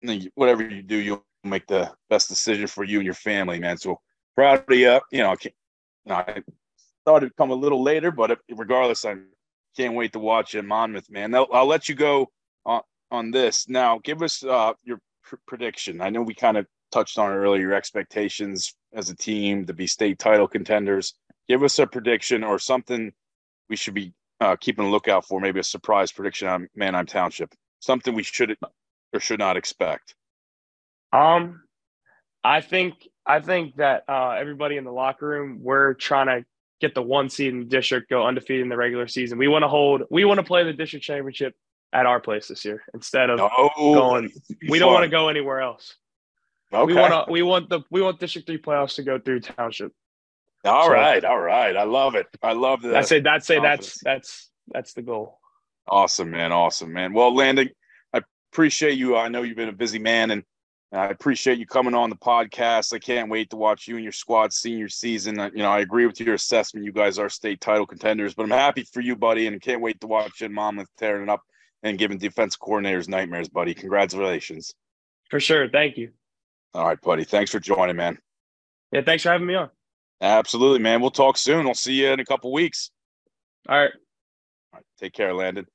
I 0.04 0.08
think 0.08 0.32
whatever 0.36 0.62
you 0.62 0.84
do, 0.84 0.98
you'll 0.98 1.26
make 1.44 1.66
the 1.66 1.92
best 2.12 2.30
decision 2.30 2.68
for 2.68 2.84
you 2.84 3.00
and 3.00 3.06
your 3.06 3.16
family, 3.16 3.60
man. 3.60 3.78
So 3.78 4.00
proud 4.36 4.64
of 4.68 4.78
you. 4.78 5.00
You 5.12 5.24
know, 5.24 5.36
I, 6.10 6.44
thought 7.06 7.24
it'd 7.24 7.36
come 7.36 7.52
a 7.52 7.56
little 7.56 7.82
later, 7.82 8.12
but 8.12 8.40
regardless, 8.50 9.06
I 9.06 9.16
can't 9.76 9.96
wait 9.96 10.14
to 10.14 10.20
watch 10.20 10.56
it, 10.56 10.64
Monmouth, 10.64 11.10
man. 11.10 11.34
I'll, 11.34 11.48
I'll 11.52 11.66
let 11.66 11.90
you 11.90 11.96
go 11.96 12.30
on 12.66 12.82
on 13.10 13.32
this 13.32 13.68
now. 13.68 14.00
Give 14.04 14.22
us 14.22 14.44
uh, 14.44 14.74
your 14.84 15.00
pr- 15.24 15.36
prediction. 15.48 16.02
I 16.02 16.10
know 16.10 16.22
we 16.22 16.34
kind 16.34 16.58
of 16.58 16.66
touched 16.92 17.18
on 17.18 17.32
earlier. 17.32 17.62
Your 17.62 17.74
expectations 17.74 18.76
as 18.94 19.10
a 19.10 19.16
team 19.16 19.66
to 19.66 19.74
be 19.74 19.88
state 19.88 20.20
title 20.20 20.48
contenders. 20.48 21.16
Give 21.48 21.64
us 21.64 21.80
a 21.80 21.88
prediction 21.88 22.44
or 22.44 22.60
something 22.60 23.12
we 23.70 23.76
should 23.76 23.94
be 23.94 24.14
uh, 24.40 24.56
keeping 24.56 24.86
a 24.86 24.90
lookout 24.90 25.26
for. 25.26 25.40
Maybe 25.40 25.60
a 25.60 25.64
surprise 25.64 26.12
prediction 26.12 26.48
on 26.48 26.70
Manheim 26.76 27.06
Township. 27.06 27.54
Something 27.80 28.14
we 28.14 28.24
should 28.24 28.56
or 29.14 29.20
should 29.20 29.40
not 29.40 29.58
expect. 29.58 30.16
Um, 31.12 31.64
I 32.44 32.62
think 32.62 33.08
I 33.26 33.40
think 33.40 33.76
that 33.78 34.04
uh, 34.10 34.32
everybody 34.32 34.78
in 34.78 34.84
the 34.84 34.92
locker 34.92 35.28
room 35.28 35.60
we're 35.62 35.94
trying 35.94 36.28
to 36.28 36.46
get 36.80 36.96
the 36.96 37.02
one 37.02 37.30
seed 37.30 37.54
in 37.54 37.60
the 37.60 37.66
district, 37.66 38.10
go 38.10 38.26
undefeated 38.26 38.64
in 38.64 38.70
the 38.70 38.78
regular 38.78 39.08
season. 39.08 39.38
We 39.38 39.48
want 39.48 39.64
to 39.64 39.68
hold. 39.68 40.04
We 40.10 40.26
want 40.26 40.40
to 40.40 40.44
play 40.44 40.64
the 40.64 40.74
district 40.74 41.06
championship 41.06 41.56
at 41.94 42.06
our 42.06 42.20
place 42.20 42.48
this 42.48 42.66
year 42.66 42.84
instead 42.94 43.30
of 43.30 43.40
Oh, 43.42 43.70
going. 43.76 44.32
We 44.68 44.80
don't 44.80 44.94
want 44.94 45.04
to 45.04 45.10
go 45.10 45.30
anywhere 45.30 45.62
else. 45.62 45.96
Okay. 46.74 46.86
We 46.86 47.00
want 47.00 47.14
to. 47.28 47.32
We 47.32 47.42
want 47.42 47.70
the. 47.70 47.82
We 47.92 48.02
want 48.02 48.20
District 48.20 48.48
Three 48.48 48.58
playoffs 48.58 48.96
to 48.96 49.04
go 49.04 49.20
through 49.20 49.42
Township. 49.42 49.92
All 50.64 50.86
so- 50.86 50.92
right, 50.92 51.24
all 51.24 51.40
right. 51.40 51.76
I 51.76 51.84
love 51.84 52.16
it. 52.16 52.28
I 52.42 52.54
love 52.54 52.82
that. 52.84 52.90
I. 52.90 52.92
That's 52.94 53.12
it. 53.12 53.24
confidence. 53.24 53.52
That's 53.60 54.00
that's 54.04 54.50
that's 54.68 54.94
the 54.94 55.02
goal. 55.02 55.40
Awesome, 55.88 56.32
man. 56.32 56.52
Awesome, 56.52 56.94
man. 56.94 57.14
Well, 57.14 57.36
Landon, 57.36 57.70
I 58.14 58.22
appreciate 58.54 58.98
you. 58.98 59.18
I 59.18 59.28
know 59.28 59.42
you've 59.42 59.58
been 59.58 59.70
a 59.70 59.74
busy 59.74 60.00
man, 60.00 60.32
and 60.32 60.44
I 60.94 61.06
appreciate 61.06 61.58
you 61.58 61.66
coming 61.66 61.94
on 61.94 62.10
the 62.10 62.18
podcast. 62.18 62.94
I 62.94 63.00
can't 63.00 63.30
wait 63.30 63.50
to 63.52 63.56
watch 63.56 63.88
you 63.88 63.96
and 63.96 64.04
your 64.04 64.12
squad 64.12 64.52
senior 64.52 64.90
season. 64.90 65.40
Uh, 65.40 65.50
You 65.54 65.64
know, 65.64 65.72
I 65.72 65.80
agree 65.80 66.06
with 66.06 66.20
your 66.20 66.36
assessment. 66.36 66.86
You 66.86 66.92
guys 66.92 67.18
are 67.18 67.30
state 67.30 67.62
title 67.62 67.86
contenders, 67.86 68.34
but 68.34 68.44
I'm 68.44 68.50
happy 68.50 68.84
for 68.84 69.00
you, 69.00 69.16
buddy, 69.16 69.48
and 69.48 69.62
can't 69.62 69.82
wait 69.82 70.02
to 70.02 70.08
watch 70.08 70.42
you 70.42 70.46
and 70.46 70.54
Monmouth 70.54 70.90
tearing 70.98 71.24
it 71.24 71.30
up 71.30 71.44
and 71.84 71.98
giving 71.98 72.18
defense 72.18 72.58
coordinators 72.58 73.08
nightmares, 73.08 73.48
buddy. 73.48 73.74
Congratulations. 73.74 74.74
For 75.30 75.40
sure. 75.40 75.70
Thank 75.70 75.98
you. 75.98 76.12
All 76.74 76.86
right, 76.86 77.00
buddy. 77.00 77.24
Thanks 77.24 77.52
for 77.52 77.60
joining, 77.60 77.96
man. 77.96 78.18
Yeah. 78.92 79.02
Thanks 79.02 79.24
for 79.24 79.30
having 79.30 79.48
me 79.48 79.56
on. 79.56 79.70
Absolutely, 80.20 80.80
man. 80.80 81.00
We'll 81.02 81.10
talk 81.10 81.38
soon. 81.38 81.68
I'll 81.68 81.74
see 81.74 81.94
you 82.02 82.10
in 82.10 82.20
a 82.20 82.26
couple 82.26 82.52
weeks. 82.52 82.92
All 83.68 83.78
right. 83.78 83.92
All 84.74 84.78
right, 84.78 84.84
take 85.00 85.14
care, 85.14 85.34
Landon. 85.34 85.68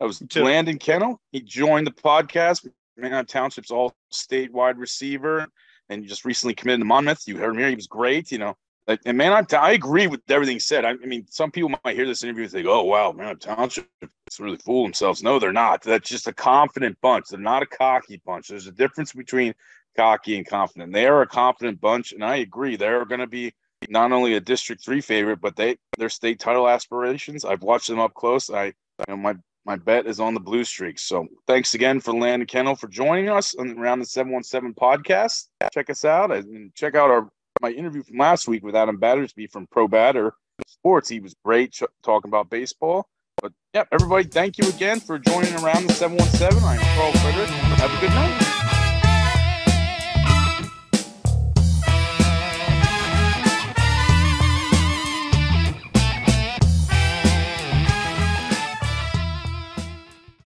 That 0.00 0.06
was 0.06 0.22
Landon 0.34 0.78
Kennel. 0.78 1.20
He 1.32 1.40
joined 1.40 1.86
the 1.86 1.92
podcast. 1.92 2.66
Man 2.96 3.24
Township's 3.26 3.70
all 3.70 3.94
state 4.10 4.52
wide 4.52 4.78
receiver, 4.78 5.46
and 5.88 6.06
just 6.06 6.24
recently 6.24 6.54
committed 6.54 6.80
to 6.80 6.84
Monmouth. 6.84 7.26
You 7.26 7.38
heard 7.38 7.56
here. 7.56 7.68
He 7.68 7.74
was 7.74 7.86
great. 7.86 8.30
You 8.30 8.38
know, 8.38 8.56
like, 8.86 9.00
and 9.06 9.16
man, 9.16 9.46
I, 9.52 9.72
agree 9.72 10.06
with 10.08 10.20
everything 10.28 10.58
said. 10.58 10.84
I, 10.84 10.90
I 10.90 11.06
mean, 11.06 11.26
some 11.28 11.50
people 11.50 11.70
might 11.84 11.94
hear 11.94 12.06
this 12.06 12.24
interview 12.24 12.44
and 12.44 12.52
think, 12.52 12.66
"Oh, 12.66 12.82
wow, 12.82 13.12
man, 13.12 13.38
Township 13.38 13.88
is 14.02 14.40
really 14.40 14.56
fool 14.56 14.82
themselves." 14.82 15.22
No, 15.22 15.38
they're 15.38 15.52
not. 15.52 15.82
That's 15.82 16.08
just 16.08 16.26
a 16.26 16.32
confident 16.32 16.98
bunch. 17.00 17.26
They're 17.28 17.38
not 17.38 17.62
a 17.62 17.66
cocky 17.66 18.20
bunch. 18.26 18.48
There's 18.48 18.66
a 18.66 18.72
difference 18.72 19.12
between 19.12 19.54
cocky 19.96 20.36
and 20.36 20.46
confident. 20.46 20.92
They 20.92 21.06
are 21.06 21.22
a 21.22 21.26
confident 21.26 21.80
bunch, 21.80 22.12
and 22.12 22.24
I 22.24 22.36
agree. 22.36 22.76
They're 22.76 23.04
going 23.04 23.20
to 23.20 23.26
be 23.26 23.52
not 23.88 24.10
only 24.10 24.34
a 24.34 24.40
District 24.40 24.82
Three 24.82 25.00
favorite, 25.00 25.40
but 25.40 25.54
they 25.54 25.76
their 25.96 26.08
state 26.08 26.40
title 26.40 26.68
aspirations. 26.68 27.44
I've 27.44 27.62
watched 27.62 27.88
them 27.88 28.00
up 28.00 28.14
close. 28.14 28.50
I, 28.50 28.66
you 28.66 28.74
know, 29.08 29.16
my 29.16 29.36
my 29.64 29.76
bet 29.76 30.06
is 30.06 30.20
on 30.20 30.34
the 30.34 30.40
Blue 30.40 30.64
Streaks. 30.64 31.02
So 31.02 31.26
thanks 31.46 31.74
again 31.74 32.00
for 32.00 32.12
Landon 32.12 32.46
Kennel 32.46 32.74
for 32.74 32.88
joining 32.88 33.28
us 33.28 33.54
on 33.54 33.78
around 33.78 34.00
the 34.00 34.06
seven 34.06 34.32
one 34.32 34.42
seven 34.42 34.74
podcast. 34.74 35.48
Check 35.72 35.90
us 35.90 36.04
out 36.04 36.32
and 36.32 36.74
check 36.74 36.94
out 36.94 37.10
our 37.10 37.28
my 37.60 37.70
interview 37.70 38.02
from 38.02 38.18
last 38.18 38.48
week 38.48 38.64
with 38.64 38.74
Adam 38.74 38.96
Battersby 38.98 39.46
from 39.46 39.66
Pro 39.68 39.86
Batter 39.86 40.34
Sports. 40.66 41.08
He 41.08 41.20
was 41.20 41.34
great 41.44 41.72
ch- 41.72 41.84
talking 42.02 42.28
about 42.28 42.50
baseball. 42.50 43.06
But 43.40 43.52
yeah, 43.72 43.84
everybody, 43.92 44.24
thank 44.24 44.58
you 44.58 44.68
again 44.68 45.00
for 45.00 45.18
joining 45.18 45.54
around 45.62 45.86
the 45.88 45.94
seven 45.94 46.16
one 46.16 46.28
seven. 46.28 46.62
I'm 46.64 46.80
Carl 46.96 47.12
Frederick. 47.12 47.48
Have 47.48 47.92
a 47.96 48.00
good 48.00 48.10
night. 48.10 48.51